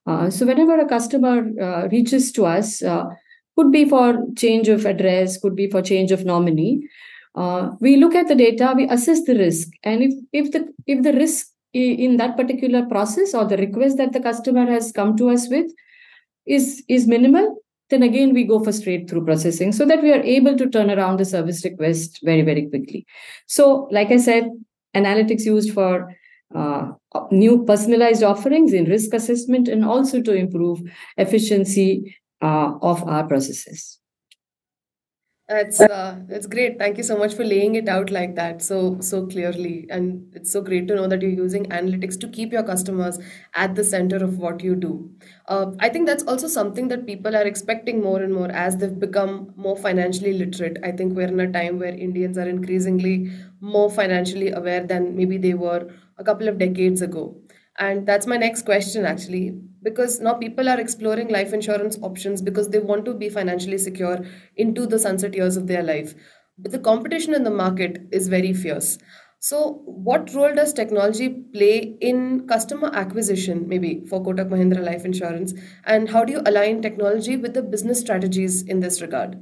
Uh, 0.06 0.30
so 0.30 0.46
whenever 0.46 0.80
a 0.80 0.88
customer 0.88 1.36
uh, 1.62 1.90
reaches 1.90 2.32
to 2.32 2.46
us, 2.46 2.82
uh, 2.82 3.04
could 3.58 3.70
be 3.70 3.84
for 3.84 4.26
change 4.38 4.70
of 4.70 4.86
address, 4.86 5.38
could 5.42 5.58
be 5.58 5.70
for 5.70 5.82
change 5.82 6.14
of 6.14 6.24
nominee. 6.24 6.88
Uh, 7.36 7.72
we 7.82 7.98
look 7.98 8.16
at 8.16 8.30
the 8.30 8.36
data, 8.36 8.74
we 8.78 8.88
assess 8.88 9.26
the 9.26 9.36
risk, 9.36 9.68
and 9.84 10.02
if 10.04 10.14
if 10.32 10.52
the 10.54 10.74
if 10.88 11.04
the 11.04 11.14
risk 11.14 11.48
in 11.74 12.18
that 12.18 12.38
particular 12.38 12.86
process 12.86 13.34
or 13.34 13.46
the 13.46 13.58
request 13.58 13.98
that 13.98 14.14
the 14.14 14.20
customer 14.20 14.66
has 14.66 14.92
come 14.92 15.16
to 15.18 15.30
us 15.30 15.50
with 15.50 15.70
is 16.46 16.84
is 16.88 17.08
minimal, 17.08 17.58
then 17.90 18.04
again 18.04 18.34
we 18.34 18.44
go 18.44 18.64
for 18.64 18.72
straight 18.72 19.10
through 19.10 19.26
processing 19.26 19.72
so 19.72 19.86
that 19.86 20.02
we 20.02 20.12
are 20.12 20.22
able 20.22 20.58
to 20.58 20.70
turn 20.70 20.92
around 20.92 21.20
the 21.20 21.26
service 21.26 21.64
request 21.64 22.20
very 22.24 22.42
very 22.42 22.68
quickly. 22.68 23.06
So, 23.48 23.88
like 23.92 24.12
I 24.12 24.18
said, 24.18 24.50
analytics 24.96 25.46
used 25.46 25.74
for 25.74 26.16
uh, 26.56 26.92
new 27.32 27.66
personalized 27.66 28.24
offerings 28.24 28.74
in 28.74 28.86
risk 28.86 29.14
assessment 29.14 29.68
and 29.68 29.84
also 29.84 30.22
to 30.22 30.34
improve 30.34 30.82
efficiency 31.18 32.16
uh, 32.42 32.74
of 32.82 33.04
our 33.08 33.28
processes. 33.28 34.00
That's 35.50 35.80
uh, 35.80 36.18
great. 36.50 36.78
Thank 36.78 36.98
you 36.98 37.04
so 37.04 37.18
much 37.18 37.34
for 37.34 37.46
laying 37.46 37.76
it 37.76 37.88
out 37.88 38.10
like 38.12 38.36
that 38.36 38.62
so 38.62 38.98
so 39.00 39.26
clearly, 39.28 39.88
and 39.90 40.36
it's 40.36 40.52
so 40.52 40.62
great 40.62 40.90
to 40.90 40.96
know 40.96 41.08
that 41.08 41.22
you're 41.22 41.32
using 41.40 41.64
analytics 41.68 42.20
to 42.20 42.28
keep 42.28 42.52
your 42.52 42.64
customers 42.64 43.18
at 43.54 43.74
the 43.76 43.84
center 43.86 44.18
of 44.18 44.40
what 44.40 44.62
you 44.62 44.76
do. 44.76 45.10
Uh, 45.48 45.72
I 45.80 45.88
think 45.88 46.06
that's 46.06 46.24
also 46.24 46.50
something 46.50 46.90
that 46.90 47.06
people 47.06 47.34
are 47.34 47.46
expecting 47.52 48.02
more 48.04 48.22
and 48.22 48.34
more 48.34 48.52
as 48.52 48.76
they've 48.76 49.00
become 49.00 49.54
more 49.56 49.78
financially 49.78 50.34
literate. 50.34 50.80
I 50.84 50.92
think 50.92 51.16
we're 51.16 51.30
in 51.30 51.40
a 51.40 51.50
time 51.50 51.80
where 51.80 51.96
Indians 52.10 52.38
are 52.38 52.50
increasingly 52.50 53.32
more 53.62 53.90
financially 53.90 54.52
aware 54.52 54.86
than 54.86 55.16
maybe 55.16 55.38
they 55.38 55.54
were 55.54 55.88
a 56.18 56.26
couple 56.26 56.50
of 56.50 56.58
decades 56.58 57.02
ago. 57.02 57.38
And 57.80 58.06
that's 58.06 58.28
my 58.28 58.38
next 58.38 58.64
question 58.64 59.06
actually 59.06 59.58
because 59.88 60.20
now 60.20 60.34
people 60.34 60.68
are 60.68 60.80
exploring 60.80 61.30
life 61.30 61.54
insurance 61.54 61.98
options 62.02 62.42
because 62.42 62.70
they 62.70 62.80
want 62.80 63.06
to 63.06 63.14
be 63.14 63.30
financially 63.30 63.78
secure 63.78 64.18
into 64.58 64.86
the 64.86 65.00
sunset 65.00 65.34
years 65.34 65.56
of 65.56 65.68
their 65.68 65.84
life. 65.84 66.14
But 66.58 66.74
the 66.74 66.80
competition 66.80 67.34
in 67.34 67.44
the 67.44 67.56
market 67.62 68.02
is 68.12 68.28
very 68.28 68.52
fierce. 68.52 68.98
So 69.40 69.82
what 69.86 70.34
role 70.34 70.54
does 70.54 70.74
technology 70.74 71.30
play 71.30 71.96
in 72.02 72.48
customer 72.48 72.90
acquisition 73.02 73.66
maybe 73.68 74.04
for 74.10 74.22
kotak 74.22 74.50
mahindra 74.50 74.84
life 74.84 75.06
insurance? 75.06 75.54
And 75.86 76.10
how 76.10 76.26
do 76.26 76.34
you 76.34 76.42
align 76.46 76.82
technology 76.82 77.38
with 77.38 77.54
the 77.54 77.62
business 77.62 78.02
strategies 78.02 78.64
in 78.64 78.82
this 78.82 79.02
regard? 79.02 79.38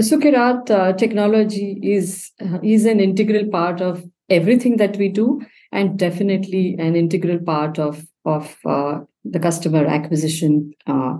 So 0.00 0.18
Kirat, 0.18 0.70
uh, 0.70 0.92
technology 0.92 1.80
is 1.82 2.30
uh, 2.40 2.58
is 2.62 2.84
an 2.84 3.00
integral 3.00 3.48
part 3.54 3.80
of 3.80 4.04
everything 4.28 4.76
that 4.76 4.96
we 4.96 5.08
do 5.08 5.40
and 5.72 5.98
definitely 5.98 6.76
an 6.78 6.96
integral 6.96 7.38
part 7.38 7.78
of 7.78 8.06
of 8.24 8.56
uh, 8.66 8.98
the 9.24 9.38
customer 9.38 9.86
acquisition 9.86 10.72
uh, 10.86 11.14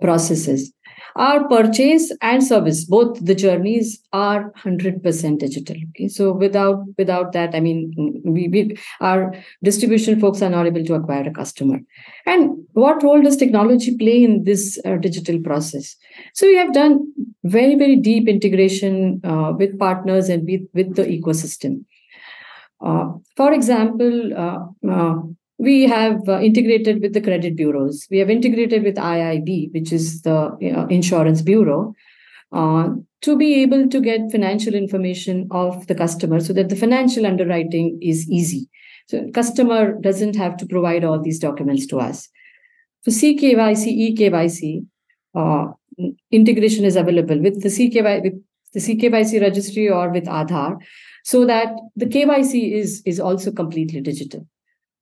processes. 0.00 0.72
Our 1.14 1.46
purchase 1.46 2.10
and 2.22 2.42
service 2.42 2.86
both 2.86 3.22
the 3.22 3.34
journeys 3.34 4.00
are 4.14 4.50
100% 4.64 5.38
digital 5.38 5.76
okay? 5.90 6.08
So 6.08 6.32
without 6.32 6.84
without 6.96 7.32
that 7.32 7.54
i 7.54 7.60
mean 7.60 8.22
we, 8.24 8.48
we 8.48 8.76
our 9.00 9.34
distribution 9.62 10.18
folks 10.18 10.40
are 10.40 10.48
not 10.48 10.66
able 10.66 10.84
to 10.84 10.94
acquire 10.94 11.28
a 11.28 11.32
customer. 11.32 11.80
And 12.24 12.64
what 12.72 13.02
role 13.02 13.20
does 13.20 13.36
technology 13.36 13.96
play 13.96 14.24
in 14.24 14.44
this 14.44 14.78
uh, 14.86 14.96
digital 14.96 15.38
process? 15.40 15.96
So 16.34 16.46
we 16.46 16.56
have 16.56 16.72
done 16.72 17.12
very 17.44 17.74
very 17.74 17.96
deep 17.96 18.26
integration 18.26 19.20
uh, 19.22 19.52
with 19.58 19.78
partners 19.78 20.30
and 20.30 20.48
with 20.48 20.62
with 20.72 20.96
the 20.96 21.04
ecosystem 21.04 21.84
for 23.36 23.52
example, 23.52 24.32
uh, 24.36 24.90
uh, 24.90 25.14
we 25.58 25.82
have 25.84 26.28
integrated 26.28 27.00
with 27.00 27.12
the 27.12 27.20
credit 27.20 27.56
bureaus. 27.56 28.06
We 28.10 28.18
have 28.18 28.30
integrated 28.30 28.82
with 28.82 28.96
IIB, 28.96 29.72
which 29.72 29.92
is 29.92 30.22
the 30.22 30.56
you 30.60 30.72
know, 30.72 30.86
insurance 30.86 31.42
bureau, 31.42 31.94
to 32.52 33.36
be 33.38 33.62
able 33.62 33.88
to 33.88 34.00
get 34.00 34.32
financial 34.32 34.74
information 34.74 35.46
of 35.50 35.86
the 35.86 35.94
customer 35.94 36.40
so 36.40 36.52
that 36.52 36.68
the 36.68 36.76
financial 36.76 37.24
underwriting 37.24 37.98
is 38.02 38.28
easy. 38.28 38.68
So 39.06 39.30
customer 39.32 39.94
doesn't 40.00 40.36
have 40.36 40.56
to 40.58 40.66
provide 40.66 41.04
all 41.04 41.20
these 41.20 41.38
documents 41.38 41.86
to 41.86 41.98
us. 41.98 42.28
For 43.04 43.10
CKYC, 43.10 44.16
EKYC, 44.16 44.86
uh, 45.34 45.72
integration 46.30 46.84
is 46.84 46.96
available 46.96 47.40
with 47.40 47.62
the 47.62 47.68
CKY 47.68 48.22
with 48.22 48.34
the 48.72 48.80
CKYC 48.80 49.40
registry 49.40 49.88
or 49.88 50.10
with 50.10 50.24
Aadhaar 50.24 50.78
so 51.22 51.44
that 51.46 51.74
the 51.96 52.06
KYC 52.06 52.72
is, 52.72 53.02
is 53.06 53.20
also 53.20 53.52
completely 53.52 54.00
digital. 54.00 54.46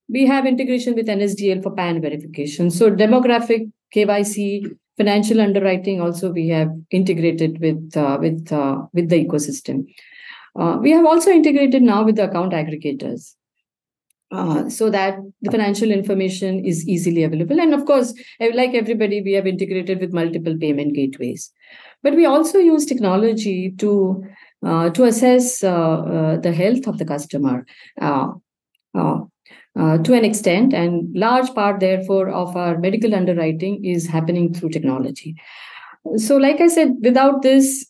We 0.08 0.26
have 0.26 0.46
integration 0.46 0.94
with 0.94 1.06
NSDL 1.06 1.62
for 1.62 1.70
PAN 1.70 2.00
verification. 2.02 2.70
So 2.70 2.90
demographic 2.90 3.70
KYC, 3.94 4.76
financial 4.96 5.40
underwriting 5.40 6.00
also 6.00 6.30
we 6.30 6.48
have 6.48 6.68
integrated 6.90 7.58
with 7.60 7.96
uh, 7.96 8.18
with 8.20 8.52
uh, 8.52 8.82
with 8.92 9.08
the 9.08 9.24
ecosystem. 9.24 9.86
Uh, 10.58 10.78
we 10.80 10.90
have 10.90 11.06
also 11.06 11.30
integrated 11.30 11.82
now 11.82 12.04
with 12.04 12.16
the 12.16 12.28
account 12.28 12.52
aggregators. 12.52 13.34
Uh, 14.32 14.68
so 14.68 14.88
that 14.90 15.16
the 15.42 15.50
financial 15.50 15.90
information 15.90 16.64
is 16.64 16.86
easily 16.88 17.24
available. 17.24 17.58
And 17.58 17.74
of 17.74 17.84
course, 17.84 18.14
like 18.54 18.74
everybody, 18.74 19.22
we 19.22 19.32
have 19.32 19.44
integrated 19.44 19.98
with 20.00 20.12
multiple 20.12 20.56
payment 20.56 20.94
gateways. 20.94 21.50
But 22.04 22.14
we 22.14 22.26
also 22.26 22.58
use 22.58 22.86
technology 22.86 23.72
to 23.78 24.24
to 24.62 25.04
assess 25.04 25.64
uh, 25.64 25.70
uh, 25.70 26.36
the 26.38 26.52
health 26.52 26.86
of 26.86 26.98
the 26.98 27.04
customer 27.04 27.66
to 29.74 30.14
an 30.14 30.24
extent, 30.24 30.74
and 30.74 31.14
large 31.14 31.52
part, 31.54 31.80
therefore, 31.80 32.28
of 32.28 32.56
our 32.56 32.78
medical 32.78 33.14
underwriting 33.14 33.84
is 33.84 34.06
happening 34.06 34.52
through 34.52 34.68
technology. 34.68 35.34
So, 36.16 36.36
like 36.36 36.60
I 36.60 36.68
said, 36.68 36.96
without 37.02 37.42
this, 37.42 37.86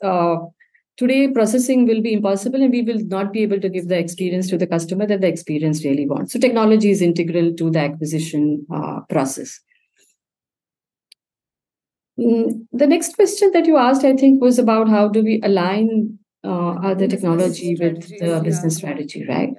today 1.00 1.28
processing 1.28 1.86
will 1.86 2.02
be 2.02 2.12
impossible 2.12 2.62
and 2.62 2.70
we 2.70 2.82
will 2.82 3.00
not 3.06 3.32
be 3.32 3.42
able 3.42 3.58
to 3.58 3.70
give 3.70 3.88
the 3.88 3.98
experience 3.98 4.50
to 4.50 4.58
the 4.58 4.66
customer 4.66 5.06
that 5.06 5.22
the 5.22 5.32
experience 5.34 5.82
really 5.84 6.06
wants 6.06 6.34
so 6.34 6.38
technology 6.38 6.90
is 6.90 7.00
integral 7.00 7.54
to 7.54 7.70
the 7.70 7.78
acquisition 7.78 8.66
uh, 8.74 9.00
process 9.08 9.60
mm, 12.18 12.66
the 12.72 12.86
next 12.86 13.14
question 13.14 13.50
that 13.54 13.66
you 13.66 13.78
asked 13.78 14.04
i 14.04 14.14
think 14.14 14.42
was 14.42 14.58
about 14.58 14.90
how 14.90 15.08
do 15.08 15.24
we 15.30 15.40
align 15.42 16.18
uh, 16.44 16.94
the 16.94 17.08
technology 17.08 17.76
with 17.78 18.08
the 18.18 18.40
business 18.42 18.76
strategy, 18.76 19.26
right? 19.28 19.50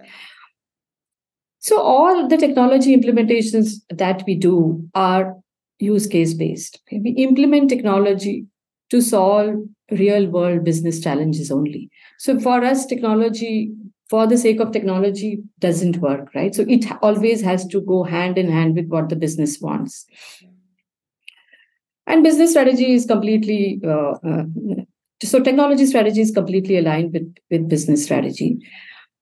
So 1.59 1.79
all 1.79 2.27
the 2.27 2.38
technology 2.38 2.97
implementations 2.97 3.81
that 3.89 4.23
we 4.25 4.35
do 4.35 4.89
are 4.95 5.35
use 5.79 6.07
case 6.07 6.33
based. 6.33 6.81
We 6.91 7.11
implement 7.11 7.69
technology 7.69 8.47
to 8.89 9.01
solve 9.01 9.55
real 9.91 10.27
world 10.27 10.63
business 10.63 11.00
challenges 11.00 11.51
only. 11.51 11.89
So 12.17 12.39
for 12.39 12.63
us, 12.63 12.85
technology 12.85 13.71
for 14.09 14.27
the 14.27 14.38
sake 14.38 14.59
of 14.59 14.71
technology 14.71 15.41
doesn't 15.59 15.97
work, 15.97 16.29
right? 16.35 16.53
So 16.53 16.65
it 16.67 16.85
always 17.01 17.41
has 17.41 17.65
to 17.67 17.79
go 17.79 18.03
hand 18.03 18.38
in 18.38 18.51
hand 18.51 18.75
with 18.75 18.88
what 18.88 19.09
the 19.09 19.15
business 19.15 19.61
wants. 19.61 20.05
And 22.07 22.23
business 22.23 22.51
strategy 22.51 22.93
is 22.93 23.05
completely 23.05 23.79
uh, 23.85 24.15
uh, 24.27 24.43
so 25.21 25.39
technology 25.39 25.85
strategy 25.85 26.21
is 26.21 26.31
completely 26.31 26.77
aligned 26.77 27.13
with, 27.13 27.35
with 27.49 27.69
business 27.69 28.03
strategy. 28.03 28.57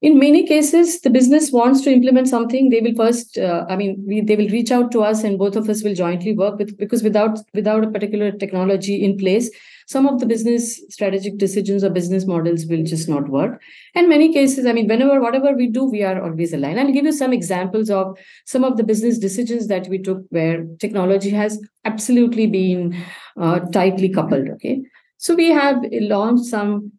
In 0.02 0.18
many 0.18 0.46
cases, 0.46 1.02
the 1.02 1.10
business 1.10 1.52
wants 1.52 1.82
to 1.82 1.92
implement 1.92 2.26
something. 2.26 2.70
They 2.70 2.80
will 2.80 2.94
first, 2.94 3.36
uh, 3.36 3.66
I 3.68 3.76
mean, 3.76 4.02
we, 4.06 4.22
they 4.22 4.34
will 4.34 4.48
reach 4.48 4.70
out 4.70 4.90
to 4.92 5.02
us, 5.02 5.22
and 5.24 5.38
both 5.38 5.56
of 5.56 5.68
us 5.68 5.84
will 5.84 5.94
jointly 5.94 6.32
work 6.32 6.58
with 6.58 6.78
because 6.78 7.02
without 7.02 7.38
without 7.52 7.84
a 7.84 7.90
particular 7.90 8.32
technology 8.32 9.04
in 9.04 9.18
place, 9.18 9.50
some 9.86 10.06
of 10.06 10.18
the 10.18 10.24
business 10.24 10.80
strategic 10.88 11.36
decisions 11.36 11.84
or 11.84 11.90
business 11.90 12.26
models 12.26 12.64
will 12.64 12.82
just 12.82 13.10
not 13.10 13.28
work. 13.28 13.60
And 13.94 14.08
many 14.08 14.32
cases, 14.32 14.64
I 14.64 14.72
mean, 14.72 14.88
whenever 14.88 15.20
whatever 15.20 15.52
we 15.52 15.66
do, 15.66 15.84
we 15.84 16.02
are 16.02 16.22
always 16.22 16.54
aligned. 16.54 16.80
I'll 16.80 16.92
give 16.92 17.04
you 17.04 17.12
some 17.12 17.34
examples 17.34 17.90
of 17.90 18.16
some 18.46 18.64
of 18.64 18.78
the 18.78 18.84
business 18.84 19.18
decisions 19.18 19.66
that 19.66 19.86
we 19.88 19.98
took 19.98 20.22
where 20.30 20.64
technology 20.78 21.28
has 21.28 21.60
absolutely 21.84 22.46
been 22.46 22.96
uh, 23.38 23.58
tightly 23.70 24.08
coupled. 24.08 24.48
Okay, 24.48 24.80
so 25.20 25.34
we 25.34 25.50
have 25.50 25.84
launched 25.92 26.46
some 26.46 26.92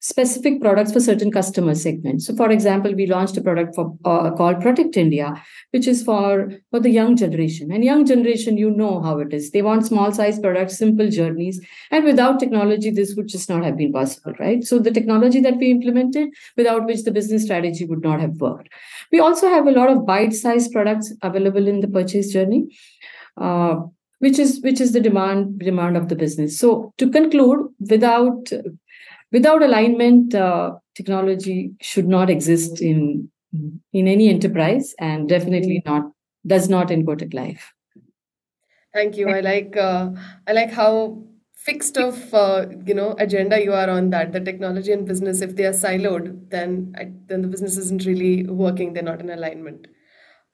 specific 0.00 0.60
products 0.60 0.92
for 0.92 1.00
certain 1.00 1.32
customer 1.32 1.74
segments. 1.74 2.26
So, 2.26 2.36
for 2.36 2.50
example, 2.50 2.94
we 2.94 3.06
launched 3.06 3.36
a 3.38 3.40
product 3.40 3.74
for 3.74 3.96
uh, 4.04 4.30
called 4.32 4.60
Protect 4.60 4.96
India, 4.96 5.42
which 5.70 5.86
is 5.88 6.02
for 6.04 6.52
for 6.70 6.80
the 6.80 6.90
young 6.90 7.16
generation. 7.16 7.72
And 7.72 7.82
young 7.82 8.04
generation, 8.04 8.58
you 8.58 8.70
know 8.70 9.00
how 9.00 9.18
it 9.20 9.32
is. 9.32 9.50
They 9.50 9.62
want 9.62 9.86
small 9.86 10.12
size 10.12 10.38
products, 10.38 10.78
simple 10.78 11.08
journeys, 11.08 11.60
and 11.90 12.04
without 12.04 12.38
technology, 12.38 12.90
this 12.90 13.14
would 13.16 13.28
just 13.28 13.48
not 13.48 13.64
have 13.64 13.78
been 13.78 13.92
possible, 13.92 14.34
right? 14.38 14.62
So, 14.62 14.78
the 14.78 14.94
technology 15.00 15.40
that 15.40 15.56
we 15.56 15.70
implemented, 15.70 16.28
without 16.56 16.86
which 16.86 17.04
the 17.04 17.10
business 17.10 17.44
strategy 17.44 17.86
would 17.86 18.02
not 18.02 18.20
have 18.20 18.40
worked. 18.46 18.68
We 19.10 19.18
also 19.18 19.48
have 19.48 19.66
a 19.66 19.76
lot 19.80 19.90
of 19.90 20.06
bite-sized 20.06 20.72
products 20.72 21.12
available 21.22 21.66
in 21.66 21.80
the 21.80 21.88
purchase 21.88 22.32
journey. 22.32 22.64
Uh, 23.40 23.76
which 24.18 24.38
is 24.38 24.60
which 24.62 24.80
is 24.80 24.92
the 24.92 25.00
demand 25.00 25.58
demand 25.58 25.96
of 25.96 26.08
the 26.08 26.16
business 26.16 26.58
so 26.58 26.92
to 26.98 27.10
conclude 27.10 27.68
without 27.90 28.52
without 29.32 29.62
alignment 29.62 30.34
uh, 30.34 30.72
technology 30.94 31.72
should 31.80 32.08
not 32.08 32.30
exist 32.30 32.80
in 32.80 33.28
in 33.92 34.08
any 34.08 34.28
enterprise 34.28 34.94
and 34.98 35.28
definitely 35.28 35.82
not 35.86 36.10
does 36.46 36.68
not 36.68 36.90
in 36.90 37.04
Kotak 37.04 37.34
Life. 37.34 37.72
Thank 38.92 39.16
you. 39.16 39.28
I 39.28 39.40
like 39.40 39.76
uh, 39.76 40.10
I 40.46 40.52
like 40.52 40.70
how 40.70 41.22
fixed 41.54 41.98
of 41.98 42.32
uh, 42.32 42.66
you 42.84 42.94
know 42.94 43.14
agenda 43.18 43.62
you 43.62 43.72
are 43.72 43.90
on 43.90 44.10
that. 44.10 44.32
The 44.32 44.40
technology 44.40 44.92
and 44.92 45.06
business, 45.06 45.40
if 45.40 45.56
they 45.56 45.66
are 45.66 45.72
siloed, 45.72 46.50
then 46.50 46.94
I, 46.98 47.12
then 47.26 47.42
the 47.42 47.48
business 47.48 47.76
isn't 47.76 48.06
really 48.06 48.44
working. 48.44 48.92
They're 48.92 49.02
not 49.02 49.20
in 49.20 49.30
alignment. 49.30 49.88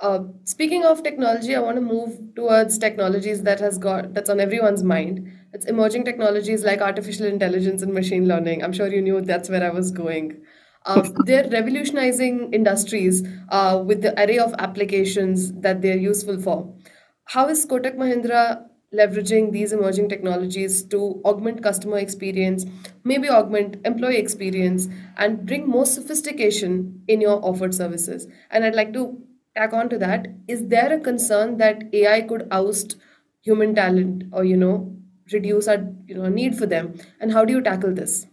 Uh, 0.03 0.25
speaking 0.43 0.85
of 0.85 1.05
technology, 1.05 1.55
I 1.55 1.61
want 1.61 1.77
to 1.77 1.81
move 1.81 2.35
towards 2.35 2.77
technologies 2.77 3.45
that 3.45 3.61
has 3.61 3.79
got 3.79 4.13
that's 4.13 4.29
on 4.29 4.41
everyone's 4.41 4.83
mind. 4.83 5.33
It's 5.53 5.65
emerging 5.67 6.05
technologies 6.05 6.65
like 6.65 6.81
artificial 6.81 7.27
intelligence 7.27 7.83
and 7.83 7.95
machine 7.95 8.27
learning. 8.27 8.65
I'm 8.65 8.73
sure 8.73 8.89
you 8.89 9.01
knew 9.01 9.21
that's 9.21 9.49
where 9.49 9.63
I 9.63 9.71
was 9.71 9.93
going. 9.93 10.43
Uh, 10.85 11.09
they're 11.25 11.49
revolutionizing 11.49 12.53
industries 12.53 13.23
uh, 13.51 13.81
with 13.87 14.03
the 14.03 14.13
array 14.21 14.39
of 14.39 14.53
applications 14.59 15.53
that 15.61 15.83
they're 15.83 15.97
useful 15.97 16.41
for. 16.41 16.75
How 17.27 17.49
is 17.49 17.65
Kotak 17.65 17.95
Mahindra 17.95 18.65
leveraging 18.93 19.53
these 19.53 19.73
emerging 19.73 20.09
technologies 20.09 20.83
to 20.87 21.23
augment 21.25 21.63
customer 21.63 21.99
experience, 21.99 22.67
maybe 23.05 23.31
augment 23.31 23.77
employee 23.85 24.17
experience, 24.17 24.89
and 25.17 25.47
bring 25.47 25.69
more 25.69 25.87
sophistication 25.87 27.05
in 27.07 27.21
your 27.21 27.39
offered 27.45 27.73
services? 27.73 28.27
And 28.51 28.65
I'd 28.65 28.75
like 28.75 28.93
to 28.95 29.23
tack 29.57 29.73
on 29.73 29.89
to 29.91 29.99
that. 29.99 30.29
Is 30.49 30.69
there 30.69 30.93
a 30.93 31.01
concern 31.01 31.57
that 31.59 31.83
ai 31.93 32.23
could 32.23 32.49
oust 32.51 32.97
human 33.43 33.75
talent 33.75 34.25
or 34.33 34.45
you 34.45 34.57
know 34.57 34.97
reduce 35.33 35.69
our 35.69 35.87
you 36.07 36.15
know 36.15 36.29
need 36.29 36.57
for 36.57 36.67
them? 36.67 36.95
And 37.21 37.33
how 37.33 37.45
do 37.45 37.53
you 37.53 37.61
tackle 37.61 37.95
this? 37.95 38.27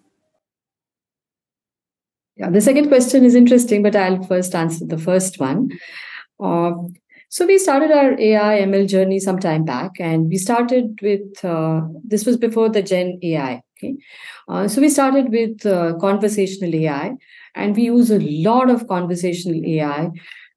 Yeah 2.38 2.50
the 2.50 2.62
second 2.62 2.88
question 2.88 3.26
is 3.26 3.36
interesting 3.36 3.84
but 3.84 3.96
i'll 3.96 4.24
first 4.24 4.56
answer 4.56 4.86
the 4.86 4.98
first 4.98 5.40
one. 5.40 5.70
Uh, 6.40 6.72
so 7.32 7.46
we 7.46 7.58
started 7.58 7.92
our 7.92 8.18
ai 8.18 8.62
ml 8.62 8.88
journey 8.88 9.20
some 9.20 9.40
time 9.40 9.66
back 9.66 10.00
and 10.00 10.30
we 10.30 10.38
started 10.38 11.00
with 11.02 11.44
uh, 11.44 11.82
this 12.04 12.26
was 12.26 12.38
before 12.38 12.70
the 12.70 12.82
gen 12.82 13.20
ai 13.24 13.62
okay? 13.78 13.96
Uh, 14.48 14.68
so 14.68 14.82
we 14.82 14.90
started 14.90 15.30
with 15.32 15.66
uh, 15.66 15.94
conversational 16.00 16.74
ai 16.76 17.12
and 17.56 17.76
we 17.76 17.84
use 17.84 18.10
a 18.10 18.20
lot 18.20 18.70
of 18.70 18.88
conversational 18.88 19.64
ai 19.66 20.10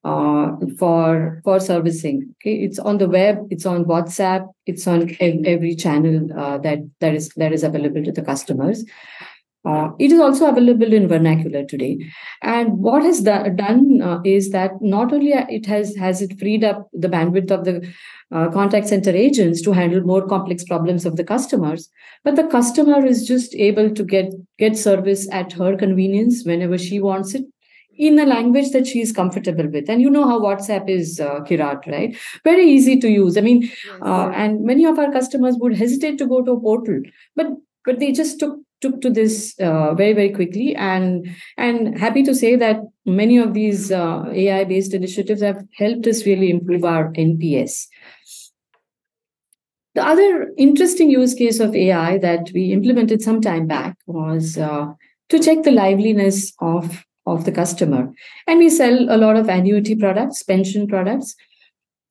uh, 0.03 0.51
for 0.77 1.41
for 1.43 1.59
servicing. 1.59 2.35
Okay, 2.37 2.55
it's 2.55 2.79
on 2.79 2.97
the 2.97 3.07
web, 3.07 3.47
it's 3.49 3.65
on 3.65 3.85
WhatsApp, 3.85 4.47
it's 4.65 4.87
on 4.87 5.15
every 5.21 5.75
channel 5.75 6.27
uh, 6.37 6.57
that 6.59 6.79
that 6.99 7.15
is 7.15 7.29
that 7.35 7.53
is 7.53 7.63
available 7.63 8.03
to 8.03 8.11
the 8.11 8.21
customers. 8.21 8.83
Uh, 9.65 9.91
it 9.97 10.11
is 10.11 10.19
also 10.19 10.49
available 10.49 10.91
in 10.91 11.07
vernacular 11.07 11.63
today, 11.63 11.97
and 12.41 12.79
what 12.79 13.01
has 13.01 13.21
done 13.21 14.01
uh, 14.01 14.19
is 14.25 14.49
that 14.49 14.71
not 14.81 15.13
only 15.13 15.31
it 15.31 15.65
has 15.65 15.95
has 15.95 16.21
it 16.21 16.37
freed 16.37 16.65
up 16.65 16.89
the 16.91 17.07
bandwidth 17.07 17.49
of 17.49 17.63
the 17.63 17.89
uh, 18.33 18.49
contact 18.49 18.87
center 18.87 19.11
agents 19.11 19.61
to 19.61 19.71
handle 19.71 20.01
more 20.01 20.27
complex 20.27 20.65
problems 20.65 21.05
of 21.05 21.15
the 21.15 21.23
customers, 21.23 21.89
but 22.25 22.35
the 22.35 22.43
customer 22.47 23.05
is 23.05 23.25
just 23.25 23.55
able 23.55 23.89
to 23.89 24.03
get 24.03 24.33
get 24.59 24.77
service 24.77 25.29
at 25.31 25.53
her 25.53 25.77
convenience 25.77 26.43
whenever 26.43 26.77
she 26.77 26.99
wants 26.99 27.33
it 27.33 27.45
in 27.97 28.19
a 28.19 28.25
language 28.25 28.71
that 28.71 28.87
she 28.87 29.01
is 29.01 29.11
comfortable 29.11 29.67
with. 29.67 29.89
And 29.89 30.01
you 30.01 30.09
know 30.09 30.27
how 30.27 30.39
whatsapp 30.39 30.89
is 30.89 31.19
uh, 31.19 31.41
kirat 31.41 31.85
right? 31.87 32.15
Very 32.43 32.65
easy 32.65 32.99
to 32.99 33.09
use. 33.09 33.37
I 33.37 33.41
mean 33.41 33.71
uh, 34.01 34.29
and 34.29 34.63
many 34.63 34.85
of 34.85 34.99
our 34.99 35.11
customers 35.11 35.55
would 35.59 35.75
hesitate 35.75 36.17
to 36.19 36.27
go 36.27 36.43
to 36.43 36.51
a 36.51 36.59
portal 36.59 37.01
but 37.35 37.47
but 37.85 37.99
they 37.99 38.11
just 38.11 38.39
took 38.39 38.59
took 38.81 39.01
to 39.01 39.09
this 39.09 39.55
uh, 39.59 39.93
very 39.93 40.13
very 40.13 40.29
quickly. 40.29 40.75
And 40.75 41.27
and 41.57 41.97
happy 41.97 42.23
to 42.23 42.35
say 42.35 42.55
that 42.55 42.81
many 43.05 43.37
of 43.37 43.53
these 43.53 43.91
uh, 43.91 44.25
ai 44.31 44.63
based 44.63 44.93
initiatives 44.93 45.41
have 45.41 45.63
helped 45.77 46.07
us 46.07 46.25
really 46.25 46.49
improve 46.49 46.85
our 46.85 47.11
nps 47.13 47.87
the 49.95 50.03
other 50.03 50.51
interesting 50.57 51.09
use 51.09 51.33
case 51.33 51.59
of 51.59 51.75
ai 51.75 52.17
that 52.17 52.49
we 52.53 52.71
implemented 52.71 53.21
some 53.21 53.41
time 53.41 53.67
back 53.67 53.97
was 54.07 54.57
uh, 54.57 54.85
to 55.29 55.39
check 55.39 55.63
the 55.63 55.71
liveliness 55.71 56.53
of 56.59 57.03
of 57.25 57.45
the 57.45 57.51
customer. 57.51 58.11
And 58.47 58.59
we 58.59 58.69
sell 58.69 59.07
a 59.09 59.17
lot 59.17 59.35
of 59.35 59.49
annuity 59.49 59.95
products, 59.95 60.43
pension 60.43 60.87
products. 60.87 61.35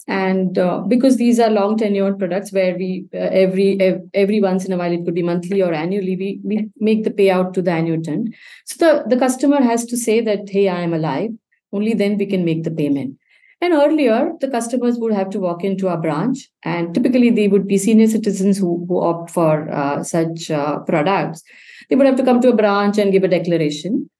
And 0.09 0.59
uh, 0.59 0.81
because 0.81 1.17
these 1.17 1.39
are 1.39 1.51
long 1.51 1.79
tenured 1.79 2.19
products 2.19 2.53
where 2.53 2.77
we 2.77 3.07
uh, 3.15 3.19
every 3.19 4.01
every 4.15 4.41
once 4.41 4.65
in 4.65 4.73
a 4.73 4.77
while 4.77 4.91
it 4.91 5.05
could 5.05 5.15
be 5.15 5.23
monthly 5.23 5.63
or 5.63 5.73
annually 5.73 6.17
we, 6.17 6.41
we 6.43 6.69
make 6.81 7.05
the 7.05 7.11
payout 7.11 7.53
to 7.53 7.63
the 7.63 7.71
annuitant. 7.71 8.35
So 8.65 8.79
the, 8.85 9.15
the 9.15 9.17
customer 9.17 9.63
has 9.63 9.85
to 9.87 9.97
say 9.97 10.21
that 10.21 10.49
hey 10.49 10.69
I 10.69 10.81
am 10.81 10.93
alive. 10.93 11.31
Only 11.73 11.95
then 11.95 12.19
we 12.19 12.27
can 12.27 12.45
make 12.45 12.65
the 12.65 12.71
payment. 12.73 13.17
And 13.61 13.75
earlier, 13.75 14.33
the 14.41 14.49
customers 14.49 14.99
would 14.99 15.13
have 15.13 15.31
to 15.31 15.39
walk 15.39 15.63
into 15.63 15.87
a 15.87 15.97
branch, 15.97 16.51
and 16.65 16.93
typically 16.93 17.31
they 17.31 17.47
would 17.47 17.69
be 17.69 17.79
senior 17.79 18.09
citizens 18.09 18.59
who, 18.59 18.85
who 18.89 19.01
opt 19.01 19.31
for 19.31 19.71
uh, 19.71 20.03
such 20.03 20.51
uh, 20.51 20.81
products. 20.81 21.45
They 21.89 21.95
would 21.95 22.07
have 22.07 22.17
to 22.17 22.25
come 22.25 22.41
to 22.41 22.49
a 22.49 22.57
branch 22.57 22.99
and 22.99 23.13
give 23.13 23.23
a 23.23 23.29
declaration. 23.29 24.11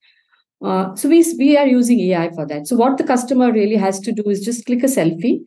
Uh, 0.65 0.95
so 0.95 1.09
we, 1.09 1.25
we 1.39 1.57
are 1.57 1.67
using 1.67 1.99
AI 2.01 2.31
for 2.31 2.47
that. 2.47 2.67
So 2.67 2.77
what 2.77 2.99
the 2.99 3.05
customer 3.05 3.53
really 3.53 3.77
has 3.77 3.99
to 4.01 4.13
do 4.13 4.23
is 4.27 4.45
just 4.45 4.67
click 4.67 4.83
a 4.83 4.87
selfie 4.87 5.41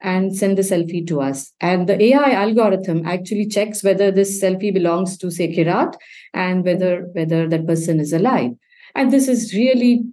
and 0.00 0.34
send 0.36 0.56
the 0.56 0.62
selfie 0.62 1.06
to 1.08 1.20
us. 1.20 1.52
And 1.60 1.88
the 1.88 2.02
AI 2.02 2.32
algorithm 2.32 3.06
actually 3.06 3.46
checks 3.46 3.82
whether 3.82 4.10
this 4.10 4.42
selfie 4.42 4.72
belongs 4.72 5.16
to 5.18 5.30
say 5.30 5.54
Kirat 5.54 5.94
and 6.32 6.64
whether 6.64 7.02
whether 7.12 7.48
that 7.48 7.66
person 7.66 8.00
is 8.00 8.12
alive. 8.12 8.52
And 8.94 9.10
this 9.10 9.28
is 9.28 9.54
really 9.54 10.04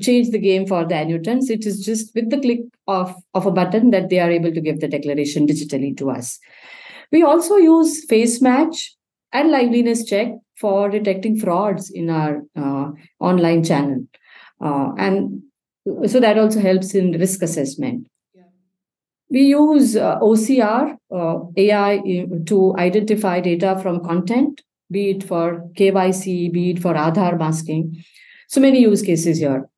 changed 0.00 0.32
the 0.32 0.38
game 0.38 0.66
for 0.66 0.84
the 0.84 0.94
annuitants. 0.94 1.50
It 1.50 1.64
is 1.64 1.84
just 1.84 2.14
with 2.14 2.30
the 2.30 2.40
click 2.40 2.60
of, 2.88 3.14
of 3.34 3.46
a 3.46 3.50
button 3.50 3.90
that 3.90 4.08
they 4.08 4.18
are 4.18 4.30
able 4.30 4.52
to 4.52 4.60
give 4.60 4.80
the 4.80 4.88
declaration 4.88 5.46
digitally 5.46 5.96
to 5.98 6.10
us. 6.10 6.38
We 7.12 7.22
also 7.22 7.56
use 7.56 8.04
face 8.06 8.42
match 8.42 8.96
and 9.32 9.50
liveliness 9.50 10.04
check 10.04 10.28
for 10.56 10.88
detecting 10.88 11.38
frauds 11.38 11.90
in 11.90 12.10
our 12.10 12.42
uh, 12.56 12.90
online 13.20 13.62
channel. 13.62 14.06
Uh, 14.60 14.92
and 14.98 15.42
so 16.06 16.20
that 16.20 16.38
also 16.38 16.60
helps 16.60 16.94
in 16.94 17.12
risk 17.12 17.42
assessment. 17.42 18.06
Yeah. 18.34 18.42
We 19.30 19.42
use 19.42 19.96
uh, 19.96 20.18
OCR, 20.18 20.96
uh, 21.14 21.38
AI, 21.56 22.26
to 22.46 22.74
identify 22.76 23.40
data 23.40 23.78
from 23.80 24.04
content, 24.04 24.62
be 24.90 25.10
it 25.10 25.22
for 25.22 25.68
KYC, 25.76 26.52
be 26.52 26.70
it 26.70 26.80
for 26.80 26.94
Aadhaar 26.94 27.38
masking. 27.38 28.02
So 28.48 28.60
many 28.60 28.80
use 28.80 29.02
cases 29.02 29.38
here. 29.38 29.68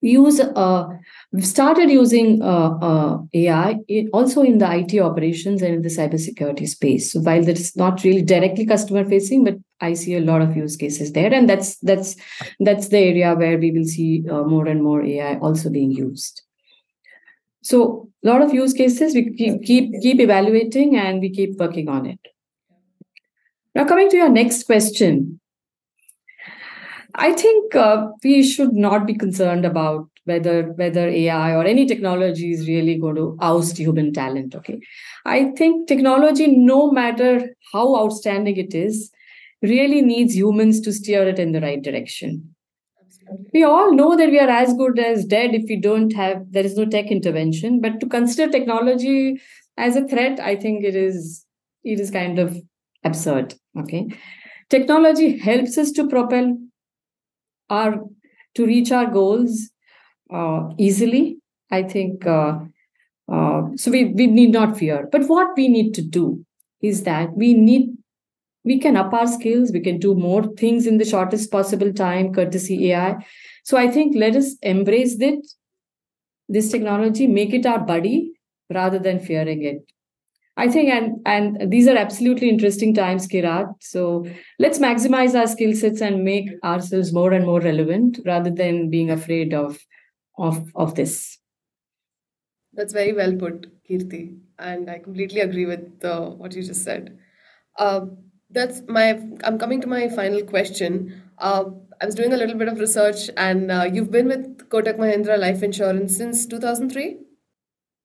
Use 0.00 0.40
uh, 0.40 0.88
We've 1.32 1.46
started 1.46 1.90
using 1.90 2.42
uh, 2.42 2.76
uh, 2.76 3.18
AI 3.32 3.78
also 4.12 4.42
in 4.42 4.58
the 4.58 4.70
IT 4.70 5.00
operations 5.00 5.62
and 5.62 5.76
in 5.76 5.82
the 5.82 5.88
cybersecurity 5.88 6.68
space. 6.68 7.10
So 7.10 7.20
while 7.20 7.42
that 7.44 7.58
is 7.58 7.74
not 7.74 8.04
really 8.04 8.20
directly 8.20 8.66
customer 8.66 9.08
facing, 9.08 9.44
but 9.44 9.54
I 9.80 9.94
see 9.94 10.14
a 10.14 10.20
lot 10.20 10.42
of 10.42 10.54
use 10.54 10.76
cases 10.76 11.12
there, 11.12 11.32
and 11.32 11.48
that's 11.48 11.76
that's 11.78 12.16
that's 12.60 12.88
the 12.88 12.98
area 12.98 13.34
where 13.34 13.56
we 13.56 13.70
will 13.70 13.86
see 13.86 14.24
uh, 14.30 14.42
more 14.42 14.66
and 14.66 14.82
more 14.82 15.02
AI 15.02 15.38
also 15.38 15.70
being 15.70 15.90
used. 15.90 16.42
So 17.62 18.10
a 18.22 18.28
lot 18.28 18.42
of 18.42 18.52
use 18.52 18.74
cases 18.74 19.14
we 19.14 19.34
keep 19.34 19.62
keep 19.62 20.02
keep 20.02 20.20
evaluating 20.20 20.96
and 20.96 21.20
we 21.20 21.30
keep 21.30 21.56
working 21.58 21.88
on 21.88 22.04
it. 22.04 22.20
Now 23.74 23.86
coming 23.86 24.10
to 24.10 24.18
your 24.18 24.28
next 24.28 24.64
question, 24.64 25.40
I 27.14 27.32
think 27.32 27.74
uh, 27.74 28.08
we 28.24 28.42
should 28.42 28.72
not 28.72 29.06
be 29.06 29.14
concerned 29.14 29.64
about 29.64 30.08
whether 30.24 30.72
whether 30.74 31.08
AI 31.08 31.54
or 31.54 31.64
any 31.64 31.84
technology 31.84 32.52
is 32.52 32.68
really 32.68 32.96
going 32.98 33.16
to 33.16 33.36
oust 33.40 33.76
human 33.76 34.12
talent. 34.12 34.54
Okay, 34.54 34.80
I 35.26 35.52
think 35.56 35.88
technology, 35.88 36.46
no 36.46 36.90
matter 36.90 37.54
how 37.72 37.96
outstanding 37.96 38.56
it 38.56 38.74
is, 38.74 39.10
really 39.62 40.00
needs 40.00 40.36
humans 40.36 40.80
to 40.82 40.92
steer 40.92 41.26
it 41.28 41.38
in 41.38 41.52
the 41.52 41.60
right 41.60 41.82
direction. 41.82 42.54
We 43.52 43.62
all 43.62 43.92
know 43.94 44.16
that 44.16 44.30
we 44.30 44.38
are 44.38 44.48
as 44.48 44.74
good 44.74 44.98
as 44.98 45.24
dead 45.24 45.54
if 45.54 45.64
we 45.68 45.76
don't 45.76 46.12
have 46.14 46.44
there 46.50 46.64
is 46.64 46.76
no 46.76 46.86
tech 46.86 47.10
intervention. 47.10 47.80
But 47.80 48.00
to 48.00 48.06
consider 48.06 48.50
technology 48.50 49.40
as 49.76 49.96
a 49.96 50.06
threat, 50.06 50.40
I 50.40 50.56
think 50.56 50.84
it 50.84 50.94
is 50.94 51.44
it 51.84 52.00
is 52.00 52.10
kind 52.10 52.38
of 52.38 52.56
absurd. 53.04 53.54
Okay, 53.78 54.08
technology 54.70 55.38
helps 55.38 55.76
us 55.76 55.92
to 55.92 56.08
propel 56.08 56.56
our 57.72 58.00
to 58.56 58.66
reach 58.66 58.92
our 58.92 59.06
goals 59.06 59.70
uh, 60.32 60.70
easily. 60.78 61.38
I 61.70 61.82
think 61.82 62.26
uh, 62.26 62.58
uh, 63.32 63.62
so. 63.76 63.90
We 63.90 64.04
we 64.06 64.26
need 64.26 64.52
not 64.52 64.78
fear. 64.78 65.08
But 65.12 65.26
what 65.28 65.56
we 65.56 65.68
need 65.68 65.94
to 65.94 66.02
do 66.02 66.44
is 66.82 67.04
that 67.04 67.36
we 67.36 67.54
need 67.54 67.90
we 68.64 68.78
can 68.78 68.96
up 68.96 69.12
our 69.12 69.26
skills. 69.26 69.72
We 69.72 69.80
can 69.80 69.98
do 69.98 70.14
more 70.14 70.44
things 70.64 70.86
in 70.86 70.98
the 70.98 71.04
shortest 71.04 71.50
possible 71.50 71.92
time, 71.92 72.32
courtesy 72.34 72.92
AI. 72.92 73.16
So 73.64 73.76
I 73.76 73.88
think 73.88 74.16
let 74.16 74.36
us 74.36 74.56
embrace 74.62 75.16
it, 75.20 75.46
this 76.48 76.70
technology, 76.70 77.26
make 77.26 77.52
it 77.54 77.66
our 77.66 77.80
buddy 77.80 78.32
rather 78.70 78.98
than 78.98 79.20
fearing 79.20 79.62
it. 79.62 79.84
I 80.56 80.68
think, 80.68 80.90
and 80.90 81.20
and 81.24 81.72
these 81.72 81.88
are 81.88 81.96
absolutely 81.96 82.50
interesting 82.50 82.92
times, 82.94 83.26
Kirat. 83.26 83.74
So 83.80 84.26
let's 84.58 84.78
maximize 84.78 85.38
our 85.38 85.46
skill 85.46 85.74
sets 85.74 86.02
and 86.02 86.24
make 86.24 86.50
ourselves 86.62 87.12
more 87.12 87.32
and 87.32 87.46
more 87.46 87.60
relevant, 87.60 88.20
rather 88.26 88.50
than 88.50 88.90
being 88.90 89.10
afraid 89.10 89.54
of 89.54 89.78
of 90.38 90.70
of 90.74 90.94
this. 90.94 91.38
That's 92.74 92.92
very 92.92 93.12
well 93.12 93.34
put, 93.34 93.66
Kirti, 93.88 94.38
and 94.58 94.90
I 94.90 94.98
completely 94.98 95.40
agree 95.40 95.66
with 95.66 96.04
uh, 96.04 96.30
what 96.30 96.54
you 96.54 96.62
just 96.62 96.84
said. 96.84 97.18
Uh, 97.78 98.06
that's 98.50 98.82
my. 98.88 99.20
I'm 99.44 99.58
coming 99.58 99.80
to 99.80 99.86
my 99.86 100.08
final 100.08 100.42
question. 100.42 101.22
Uh, 101.38 101.64
I 102.00 102.06
was 102.06 102.14
doing 102.14 102.32
a 102.32 102.36
little 102.36 102.56
bit 102.56 102.68
of 102.68 102.78
research, 102.78 103.30
and 103.36 103.70
uh, 103.70 103.88
you've 103.90 104.10
been 104.10 104.28
with 104.28 104.68
Kotak 104.68 104.98
Mahindra 104.98 105.38
Life 105.38 105.62
Insurance 105.62 106.16
since 106.16 106.46
2003. 106.46 107.18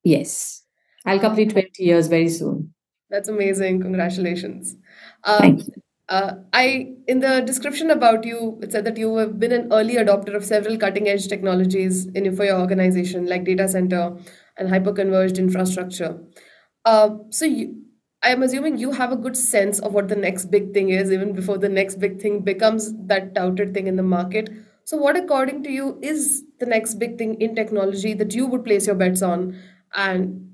Yes. 0.04 0.67
I'll 1.08 1.20
complete 1.20 1.52
20 1.52 1.84
years 1.84 2.08
very 2.08 2.30
soon. 2.30 2.74
That's 3.10 3.30
amazing. 3.30 3.82
Congratulations. 3.82 4.76
Um, 5.24 5.62
uh, 6.10 6.34
I 6.54 6.94
in 7.08 7.20
the 7.20 7.42
description 7.42 7.90
about 7.92 8.26
you, 8.26 8.60
it 8.62 8.72
said 8.72 8.86
that 8.86 8.98
you 8.98 9.16
have 9.18 9.40
been 9.40 9.52
an 9.52 9.72
early 9.72 9.96
adopter 9.96 10.36
of 10.36 10.46
several 10.46 10.78
cutting 10.78 11.08
edge 11.08 11.28
technologies 11.28 12.06
in 12.08 12.36
for 12.36 12.46
your 12.46 12.60
organization, 12.60 13.28
like 13.28 13.46
data 13.46 13.68
center 13.68 14.18
and 14.58 14.70
hyperconverged 14.70 15.38
infrastructure. 15.38 16.18
Uh, 16.86 17.10
so 17.30 17.46
you, 17.46 17.84
I 18.24 18.30
am 18.30 18.44
assuming 18.44 18.78
you 18.78 18.92
have 18.92 19.12
a 19.12 19.18
good 19.18 19.38
sense 19.38 19.80
of 19.80 19.94
what 19.94 20.08
the 20.08 20.16
next 20.16 20.46
big 20.46 20.74
thing 20.74 20.90
is, 20.90 21.12
even 21.12 21.34
before 21.34 21.58
the 21.58 21.70
next 21.70 21.96
big 21.96 22.22
thing 22.22 22.42
becomes 22.42 22.94
that 23.08 23.36
touted 23.36 23.74
thing 23.74 23.88
in 23.88 23.96
the 23.96 24.04
market. 24.04 24.50
So, 24.86 24.98
what 24.98 25.18
according 25.18 25.64
to 25.64 25.72
you 25.72 26.00
is 26.02 26.44
the 26.60 26.66
next 26.66 26.96
big 26.96 27.18
thing 27.18 27.40
in 27.42 27.56
technology 27.56 28.14
that 28.14 28.34
you 28.34 28.48
would 28.48 28.66
place 28.66 28.88
your 28.88 28.96
bets 28.96 29.22
on, 29.22 29.58
and 29.94 30.47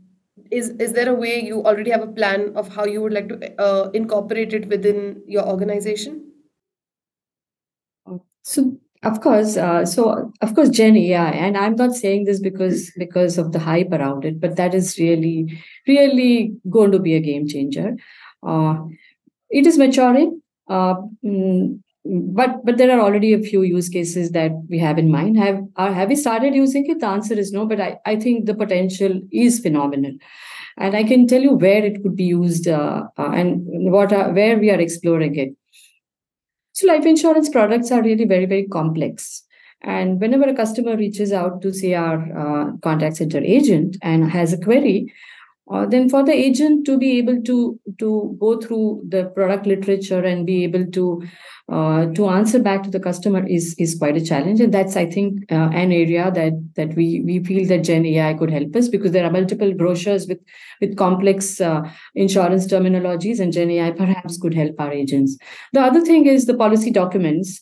is 0.59 0.69
is 0.87 0.93
there 0.93 1.09
a 1.09 1.13
way 1.13 1.41
you 1.41 1.63
already 1.65 1.91
have 1.91 2.01
a 2.03 2.11
plan 2.19 2.51
of 2.55 2.69
how 2.75 2.85
you 2.85 3.01
would 3.01 3.13
like 3.13 3.29
to 3.29 3.61
uh, 3.61 3.89
incorporate 3.93 4.53
it 4.53 4.67
within 4.67 5.21
your 5.27 5.47
organization? 5.47 6.21
So 8.43 8.77
of 9.03 9.19
course 9.21 9.57
uh, 9.57 9.85
so 9.85 10.31
of 10.41 10.55
course 10.55 10.69
gen 10.69 10.95
ai 10.95 11.31
and 11.31 11.57
i'm 11.57 11.75
not 11.75 11.93
saying 11.93 12.23
this 12.23 12.39
because 12.39 12.89
because 12.97 13.37
of 13.37 13.51
the 13.51 13.59
hype 13.59 13.91
around 13.91 14.23
it 14.23 14.39
but 14.39 14.55
that 14.55 14.73
is 14.73 14.97
really 14.97 15.61
really 15.89 16.55
going 16.69 16.91
to 16.91 16.99
be 16.99 17.13
a 17.15 17.19
game 17.19 17.45
changer. 17.47 17.95
Uh, 18.47 18.77
it 19.51 19.67
is 19.67 19.77
maturing. 19.77 20.41
Uh, 20.69 20.95
mm, 21.25 21.79
but 22.05 22.65
but 22.65 22.77
there 22.77 22.91
are 22.91 23.01
already 23.01 23.33
a 23.33 23.39
few 23.39 23.61
use 23.61 23.87
cases 23.87 24.31
that 24.31 24.51
we 24.69 24.77
have 24.77 24.97
in 24.97 25.09
mind. 25.09 25.37
Have 25.37 25.59
are, 25.77 25.93
have 25.93 26.09
we 26.09 26.15
started 26.15 26.53
using 26.53 26.89
it? 26.89 26.99
The 26.99 27.07
answer 27.07 27.33
is 27.33 27.51
no 27.51 27.65
but 27.65 27.79
i 27.79 27.97
i 28.05 28.15
think 28.15 28.45
the 28.45 28.53
potential 28.53 29.21
is 29.31 29.59
phenomenal. 29.59 30.11
And 30.77 30.95
i 30.95 31.03
can 31.03 31.27
tell 31.27 31.41
you 31.41 31.53
where 31.53 31.85
it 31.85 32.01
could 32.03 32.15
be 32.15 32.25
used 32.25 32.67
uh, 32.67 33.03
uh, 33.17 33.29
and 33.29 33.61
what 33.91 34.11
are, 34.11 34.31
where 34.33 34.57
we 34.57 34.69
are 34.71 34.79
exploring 34.79 35.35
it. 35.35 35.55
So 36.73 36.87
life 36.87 37.05
insurance 37.05 37.49
products 37.49 37.91
are 37.91 38.03
really 38.03 38.25
very 38.25 38.45
very 38.45 38.67
complex. 38.67 39.43
And 39.81 40.19
whenever 40.19 40.45
a 40.45 40.55
customer 40.55 40.95
reaches 40.95 41.31
out 41.33 41.61
to 41.61 41.73
say 41.73 41.93
our 41.93 42.19
uh, 42.37 42.77
contact 42.81 43.17
center 43.17 43.39
agent 43.39 43.97
and 44.01 44.31
has 44.31 44.53
a 44.53 44.57
query 44.57 45.13
uh, 45.71 45.85
then 45.85 46.09
for 46.09 46.23
the 46.23 46.33
agent 46.33 46.85
to 46.85 46.97
be 46.97 47.17
able 47.17 47.41
to 47.41 47.79
to 47.97 48.37
go 48.39 48.59
through 48.59 49.01
the 49.07 49.25
product 49.35 49.65
literature 49.65 50.19
and 50.23 50.45
be 50.45 50.63
able 50.63 50.85
to 50.87 51.23
uh, 51.71 52.05
to 52.07 52.27
answer 52.27 52.59
back 52.59 52.83
to 52.83 52.89
the 52.89 52.99
customer 52.99 53.45
is 53.47 53.73
is 53.79 53.95
quite 53.95 54.17
a 54.17 54.25
challenge. 54.25 54.59
And 54.59 54.73
that's 54.73 54.97
i 54.97 55.05
think 55.09 55.51
uh, 55.51 55.69
an 55.73 55.93
area 55.93 56.29
that 56.31 56.53
that 56.75 56.93
we 56.95 57.21
we 57.25 57.41
feel 57.43 57.67
that 57.69 57.85
gen 57.85 58.05
ai 58.05 58.33
could 58.33 58.51
help 58.51 58.75
us 58.75 58.89
because 58.89 59.11
there 59.11 59.25
are 59.25 59.31
multiple 59.31 59.73
brochures 59.73 60.27
with 60.27 60.39
with 60.81 60.97
complex 60.97 61.61
uh, 61.61 61.81
insurance 62.13 62.67
terminologies 62.67 63.39
and 63.39 63.53
gen 63.53 63.71
ai 63.71 63.91
perhaps 63.91 64.37
could 64.37 64.53
help 64.53 64.75
our 64.79 64.91
agents. 64.91 65.37
The 65.71 65.81
other 65.81 66.01
thing 66.01 66.25
is 66.25 66.45
the 66.45 66.57
policy 66.57 66.91
documents 66.91 67.61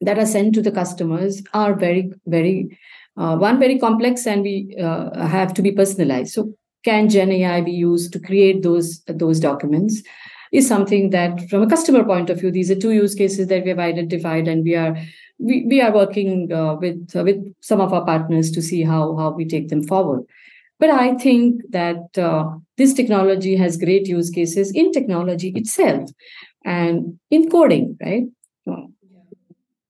that 0.00 0.18
are 0.18 0.26
sent 0.26 0.54
to 0.54 0.62
the 0.62 0.72
customers 0.72 1.42
are 1.52 1.74
very 1.74 2.10
very 2.26 2.78
uh, 3.18 3.36
one 3.36 3.58
very 3.60 3.78
complex 3.78 4.26
and 4.26 4.42
we 4.42 4.76
uh, 4.82 5.26
have 5.26 5.52
to 5.54 5.62
be 5.62 5.70
personalized. 5.70 6.32
So 6.32 6.54
can 6.84 7.08
gen 7.08 7.32
ai 7.32 7.60
be 7.60 7.72
used 7.72 8.12
to 8.12 8.20
create 8.20 8.62
those 8.62 9.02
those 9.06 9.40
documents 9.40 10.02
is 10.52 10.68
something 10.68 11.10
that 11.10 11.40
from 11.50 11.62
a 11.62 11.68
customer 11.68 12.04
point 12.04 12.30
of 12.30 12.40
view 12.40 12.50
these 12.50 12.70
are 12.70 12.80
two 12.84 12.92
use 12.92 13.14
cases 13.14 13.48
that 13.48 13.64
we 13.64 13.70
have 13.70 13.78
identified 13.78 14.46
and 14.46 14.64
we 14.64 14.74
are 14.76 14.96
we, 15.38 15.66
we 15.68 15.80
are 15.80 15.92
working 15.92 16.52
uh, 16.52 16.76
with 16.76 17.16
uh, 17.16 17.24
with 17.24 17.54
some 17.60 17.80
of 17.80 17.92
our 17.92 18.04
partners 18.04 18.50
to 18.52 18.62
see 18.62 18.82
how 18.82 19.16
how 19.16 19.30
we 19.30 19.44
take 19.44 19.68
them 19.68 19.82
forward. 19.82 20.22
But 20.78 20.90
i 20.90 21.14
think 21.14 21.62
that 21.70 22.18
uh, 22.18 22.44
this 22.76 22.94
technology 22.94 23.56
has 23.56 23.76
great 23.76 24.08
use 24.08 24.30
cases 24.30 24.72
in 24.72 24.92
technology 24.92 25.52
itself 25.56 26.10
and 26.64 27.18
in 27.30 27.50
coding 27.50 27.96
right 28.02 28.24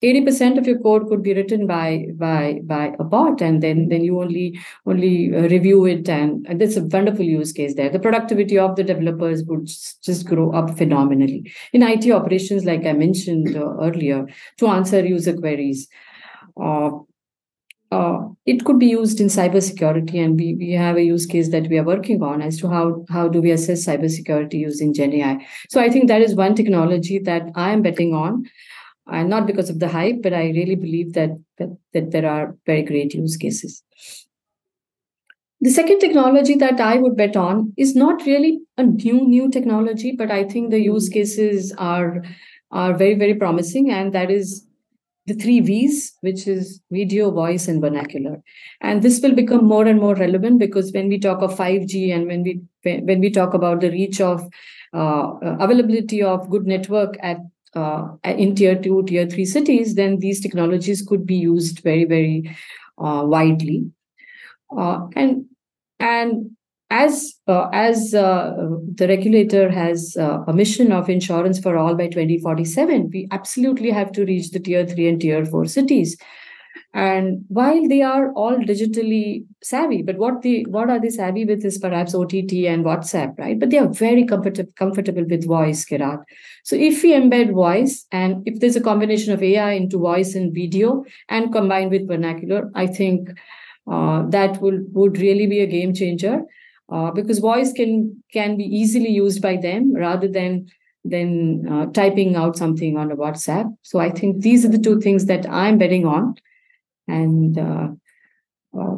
80% 0.04 0.58
of 0.58 0.66
your 0.66 0.78
code 0.78 1.08
could 1.08 1.22
be 1.22 1.34
written 1.34 1.66
by 1.66 2.06
by 2.16 2.60
by 2.64 2.94
a 2.98 3.04
bot 3.04 3.40
and 3.40 3.62
then 3.62 3.88
then 3.88 4.04
you 4.04 4.20
only 4.20 4.58
only 4.86 5.34
uh, 5.34 5.42
review 5.54 5.84
it 5.86 6.08
and, 6.08 6.46
and 6.48 6.60
that's 6.60 6.76
a 6.76 6.84
wonderful 6.84 7.24
use 7.24 7.52
case 7.52 7.74
there. 7.74 7.88
The 7.88 7.98
productivity 7.98 8.58
of 8.58 8.76
the 8.76 8.84
developers 8.84 9.44
would 9.44 9.66
just 9.66 10.26
grow 10.26 10.50
up 10.52 10.76
phenomenally. 10.76 11.50
In 11.72 11.82
it 11.82 12.10
operations 12.10 12.64
like 12.64 12.84
i 12.86 12.92
mentioned 12.92 13.56
uh, 13.56 13.74
earlier 13.80 14.26
to 14.58 14.66
answer 14.66 15.04
user 15.06 15.34
queries 15.36 15.88
uh, 16.60 16.90
uh, 17.94 18.28
it 18.44 18.64
could 18.64 18.78
be 18.78 18.86
used 18.86 19.20
in 19.20 19.28
cybersecurity, 19.28 20.24
and 20.24 20.38
we, 20.38 20.54
we 20.54 20.72
have 20.72 20.96
a 20.96 21.04
use 21.04 21.26
case 21.26 21.50
that 21.50 21.68
we 21.68 21.78
are 21.78 21.84
working 21.84 22.22
on 22.22 22.42
as 22.42 22.58
to 22.58 22.68
how 22.68 23.04
how 23.08 23.28
do 23.28 23.40
we 23.40 23.52
assess 23.52 23.86
cybersecurity 23.86 24.54
using 24.54 24.92
Gen 24.92 25.12
AI. 25.12 25.46
So 25.70 25.80
I 25.80 25.88
think 25.90 26.08
that 26.08 26.22
is 26.22 26.34
one 26.34 26.54
technology 26.54 27.18
that 27.20 27.50
I 27.54 27.70
am 27.72 27.82
betting 27.82 28.14
on 28.14 28.44
and 29.06 29.28
not 29.28 29.46
because 29.46 29.70
of 29.70 29.80
the 29.80 29.88
hype, 29.88 30.22
but 30.22 30.32
I 30.32 30.46
really 30.50 30.74
believe 30.74 31.12
that, 31.14 31.30
that, 31.58 31.76
that 31.92 32.10
there 32.10 32.28
are 32.28 32.56
very 32.66 32.82
great 32.82 33.14
use 33.14 33.36
cases. 33.36 33.82
The 35.60 35.70
second 35.70 35.98
technology 36.00 36.54
that 36.56 36.80
I 36.80 36.96
would 36.96 37.16
bet 37.16 37.36
on 37.36 37.72
is 37.76 37.96
not 37.96 38.26
really 38.26 38.60
a 38.76 38.82
new 38.82 39.26
new 39.26 39.50
technology, 39.50 40.12
but 40.12 40.30
I 40.30 40.44
think 40.44 40.70
the 40.70 40.80
use 40.80 41.08
cases 41.08 41.72
are 41.78 42.22
are 42.70 42.92
very 42.92 43.14
very 43.14 43.34
promising, 43.34 43.90
and 43.90 44.12
that 44.12 44.30
is 44.30 44.66
the 45.26 45.34
three 45.34 45.60
V's, 45.60 46.12
which 46.20 46.46
is 46.46 46.82
video, 46.90 47.30
voice, 47.30 47.66
and 47.66 47.80
vernacular. 47.80 48.42
And 48.82 49.02
this 49.02 49.20
will 49.22 49.34
become 49.34 49.64
more 49.64 49.86
and 49.86 49.98
more 49.98 50.14
relevant 50.14 50.58
because 50.58 50.92
when 50.92 51.08
we 51.08 51.18
talk 51.18 51.40
of 51.40 51.56
5G 51.56 52.14
and 52.14 52.26
when 52.26 52.42
we 52.42 52.60
when 52.82 53.20
we 53.20 53.30
talk 53.30 53.54
about 53.54 53.80
the 53.80 53.90
reach 53.90 54.20
of 54.20 54.46
uh, 54.92 55.32
availability 55.60 56.22
of 56.22 56.50
good 56.50 56.66
network 56.66 57.16
at 57.22 57.38
uh, 57.74 58.08
in 58.24 58.54
tier 58.54 58.80
two, 58.80 59.02
tier 59.04 59.26
three 59.26 59.44
cities, 59.44 59.94
then 59.94 60.18
these 60.18 60.40
technologies 60.40 61.02
could 61.02 61.26
be 61.26 61.36
used 61.36 61.80
very, 61.80 62.04
very 62.04 62.56
uh, 62.98 63.22
widely. 63.24 63.90
Uh, 64.76 65.06
and 65.14 65.44
and 66.00 66.50
as 66.90 67.34
uh, 67.48 67.68
as 67.72 68.14
uh, 68.14 68.52
the 68.94 69.08
regulator 69.08 69.70
has 69.70 70.16
uh, 70.18 70.38
a 70.46 70.52
mission 70.52 70.92
of 70.92 71.08
insurance 71.08 71.58
for 71.58 71.76
all 71.76 71.94
by 71.94 72.06
2047, 72.06 73.10
we 73.12 73.26
absolutely 73.30 73.90
have 73.90 74.12
to 74.12 74.24
reach 74.24 74.50
the 74.50 74.60
tier 74.60 74.86
three 74.86 75.08
and 75.08 75.20
tier 75.20 75.44
four 75.44 75.64
cities 75.66 76.16
and 76.94 77.44
while 77.48 77.88
they 77.88 78.02
are 78.02 78.32
all 78.34 78.56
digitally 78.56 79.44
savvy 79.62 80.00
but 80.00 80.16
what 80.16 80.42
they 80.42 80.62
what 80.68 80.88
are 80.88 81.00
they 81.00 81.10
savvy 81.10 81.44
with 81.44 81.64
is 81.64 81.76
perhaps 81.76 82.14
ott 82.14 82.32
and 82.32 82.84
whatsapp 82.84 83.36
right? 83.36 83.58
But 83.58 83.70
they 83.70 83.78
are 83.78 83.88
very 83.88 84.24
comfortable 84.24 84.72
comfortable 84.78 85.24
with 85.28 85.44
voice 85.44 85.84
kirat. 85.84 86.22
So 86.62 86.76
if 86.76 87.02
we 87.02 87.12
embed 87.12 87.52
voice 87.52 88.06
and 88.12 88.46
if 88.46 88.60
there's 88.60 88.76
a 88.76 88.80
combination 88.80 89.32
of 89.32 89.42
ai 89.42 89.72
into 89.72 89.98
voice 89.98 90.36
and 90.36 90.54
video 90.54 91.04
and 91.28 91.52
combined 91.52 91.90
with 91.90 92.06
vernacular 92.06 92.70
i 92.76 92.86
think 92.86 93.30
uh, 93.90 94.22
that 94.28 94.62
will 94.62 94.78
would 94.92 95.18
really 95.18 95.48
be 95.48 95.60
a 95.60 95.66
game 95.66 95.92
changer 95.92 96.42
uh, 96.92 97.10
because 97.10 97.40
voice 97.40 97.72
can 97.72 98.22
can 98.32 98.56
be 98.56 98.64
easily 98.64 99.10
used 99.10 99.42
by 99.42 99.56
them 99.56 99.92
rather 99.94 100.28
than 100.28 100.66
than 101.04 101.66
uh, 101.68 101.86
typing 101.86 102.34
out 102.36 102.56
something 102.56 102.96
on 102.96 103.10
a 103.10 103.16
whatsapp. 103.16 103.76
So 103.82 103.98
i 103.98 104.10
think 104.10 104.42
these 104.42 104.64
are 104.64 104.68
the 104.68 104.78
two 104.78 105.00
things 105.00 105.26
that 105.26 105.50
i'm 105.50 105.76
betting 105.76 106.06
on 106.06 106.34
and 107.08 107.58
uh, 107.58 107.88
uh, 108.78 108.96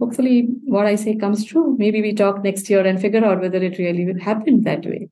hopefully 0.00 0.48
what 0.64 0.86
i 0.86 0.94
say 0.94 1.14
comes 1.16 1.44
true 1.44 1.76
maybe 1.78 2.02
we 2.02 2.12
talk 2.12 2.42
next 2.42 2.70
year 2.70 2.86
and 2.86 3.00
figure 3.00 3.24
out 3.24 3.40
whether 3.40 3.58
it 3.58 3.78
really 3.78 4.04
will 4.04 4.20
happen 4.20 4.62
that 4.62 4.84
way 4.84 5.08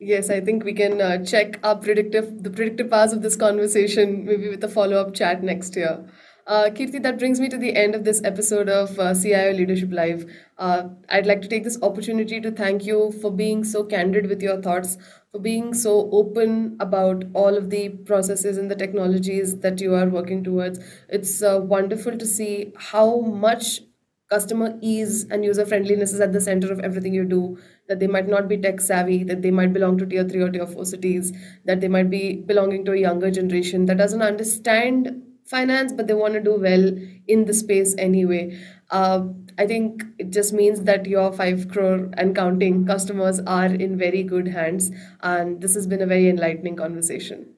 Yes, 0.00 0.28
I 0.28 0.40
think 0.40 0.64
we 0.64 0.72
can 0.72 1.00
uh, 1.00 1.24
check 1.24 1.60
our 1.62 1.76
predictive 1.76 2.42
the 2.42 2.50
predictive 2.50 2.90
powers 2.90 3.12
of 3.12 3.22
this 3.22 3.36
conversation 3.36 4.24
maybe 4.24 4.48
with 4.48 4.64
a 4.64 4.68
follow 4.68 4.96
up 4.96 5.14
chat 5.14 5.44
next 5.44 5.76
year. 5.76 6.04
Uh, 6.52 6.68
Kirti, 6.68 7.02
that 7.02 7.18
brings 7.18 7.40
me 7.40 7.48
to 7.48 7.56
the 7.56 7.74
end 7.74 7.94
of 7.94 8.04
this 8.04 8.20
episode 8.24 8.68
of 8.68 8.98
uh, 8.98 9.14
CIO 9.14 9.54
Leadership 9.54 9.90
Live. 9.90 10.30
Uh, 10.58 10.88
I'd 11.08 11.24
like 11.24 11.40
to 11.40 11.48
take 11.48 11.64
this 11.64 11.78
opportunity 11.80 12.42
to 12.42 12.50
thank 12.50 12.84
you 12.84 13.10
for 13.22 13.30
being 13.30 13.64
so 13.64 13.84
candid 13.84 14.28
with 14.28 14.42
your 14.42 14.60
thoughts, 14.60 14.98
for 15.30 15.38
being 15.38 15.72
so 15.72 16.10
open 16.12 16.76
about 16.78 17.24
all 17.32 17.56
of 17.56 17.70
the 17.70 17.88
processes 18.10 18.58
and 18.58 18.70
the 18.70 18.76
technologies 18.76 19.60
that 19.60 19.80
you 19.80 19.94
are 19.94 20.10
working 20.10 20.44
towards. 20.44 20.78
It's 21.08 21.42
uh, 21.42 21.58
wonderful 21.62 22.18
to 22.18 22.26
see 22.26 22.74
how 22.76 23.20
much 23.20 23.80
customer 24.28 24.78
ease 24.82 25.24
and 25.30 25.46
user 25.46 25.64
friendliness 25.64 26.12
is 26.12 26.20
at 26.20 26.34
the 26.34 26.40
center 26.50 26.70
of 26.70 26.80
everything 26.80 27.14
you 27.14 27.24
do 27.24 27.58
that 27.88 27.98
they 27.98 28.06
might 28.06 28.28
not 28.28 28.46
be 28.46 28.58
tech 28.58 28.82
savvy 28.82 29.24
that 29.24 29.40
they 29.40 29.50
might 29.50 29.72
belong 29.72 29.96
to 29.96 30.04
tier 30.06 30.24
3 30.24 30.42
or 30.42 30.50
tier 30.50 30.66
4 30.66 30.86
cities 30.86 31.32
that 31.66 31.82
they 31.82 31.88
might 31.88 32.08
be 32.08 32.36
belonging 32.52 32.82
to 32.86 32.92
a 32.92 32.96
younger 32.96 33.30
generation 33.30 33.84
that 33.86 33.98
doesn't 33.98 34.22
understand 34.22 35.22
finance 35.44 35.92
but 35.92 36.06
they 36.06 36.14
want 36.14 36.34
to 36.34 36.40
do 36.40 36.54
well 36.58 36.90
in 37.26 37.44
the 37.44 37.54
space 37.54 37.94
anyway 37.98 38.42
uh, 38.90 39.24
i 39.58 39.66
think 39.66 40.04
it 40.18 40.30
just 40.30 40.52
means 40.52 40.82
that 40.82 41.06
your 41.06 41.32
5 41.32 41.68
crore 41.68 42.10
and 42.14 42.34
counting 42.34 42.86
customers 42.86 43.40
are 43.46 43.66
in 43.66 43.98
very 43.98 44.22
good 44.22 44.48
hands 44.48 44.90
and 45.22 45.60
this 45.60 45.74
has 45.74 45.86
been 45.86 46.02
a 46.02 46.06
very 46.06 46.28
enlightening 46.28 46.76
conversation 46.76 47.52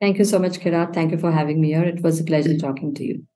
Thank 0.00 0.18
you 0.18 0.24
so 0.26 0.38
much, 0.38 0.58
Kirat. 0.60 0.92
Thank 0.92 1.12
you 1.12 1.18
for 1.18 1.32
having 1.32 1.60
me 1.60 1.68
here. 1.68 1.84
It 1.84 2.02
was 2.02 2.20
a 2.20 2.24
pleasure 2.24 2.56
talking 2.58 2.92
to 2.94 3.04
you. 3.04 3.26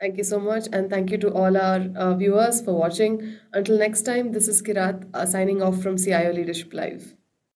Thank 0.00 0.16
you 0.16 0.24
so 0.24 0.40
much. 0.40 0.66
And 0.72 0.90
thank 0.90 1.10
you 1.10 1.18
to 1.18 1.32
all 1.32 1.56
our 1.56 1.80
uh, 1.94 2.14
viewers 2.14 2.60
for 2.60 2.74
watching. 2.74 3.36
Until 3.52 3.78
next 3.78 4.02
time, 4.02 4.32
this 4.32 4.48
is 4.48 4.62
Kirat 4.62 5.08
uh, 5.14 5.26
signing 5.26 5.62
off 5.62 5.80
from 5.82 5.98
CIO 5.98 6.32
Leadership 6.32 6.72
Live. 6.72 7.14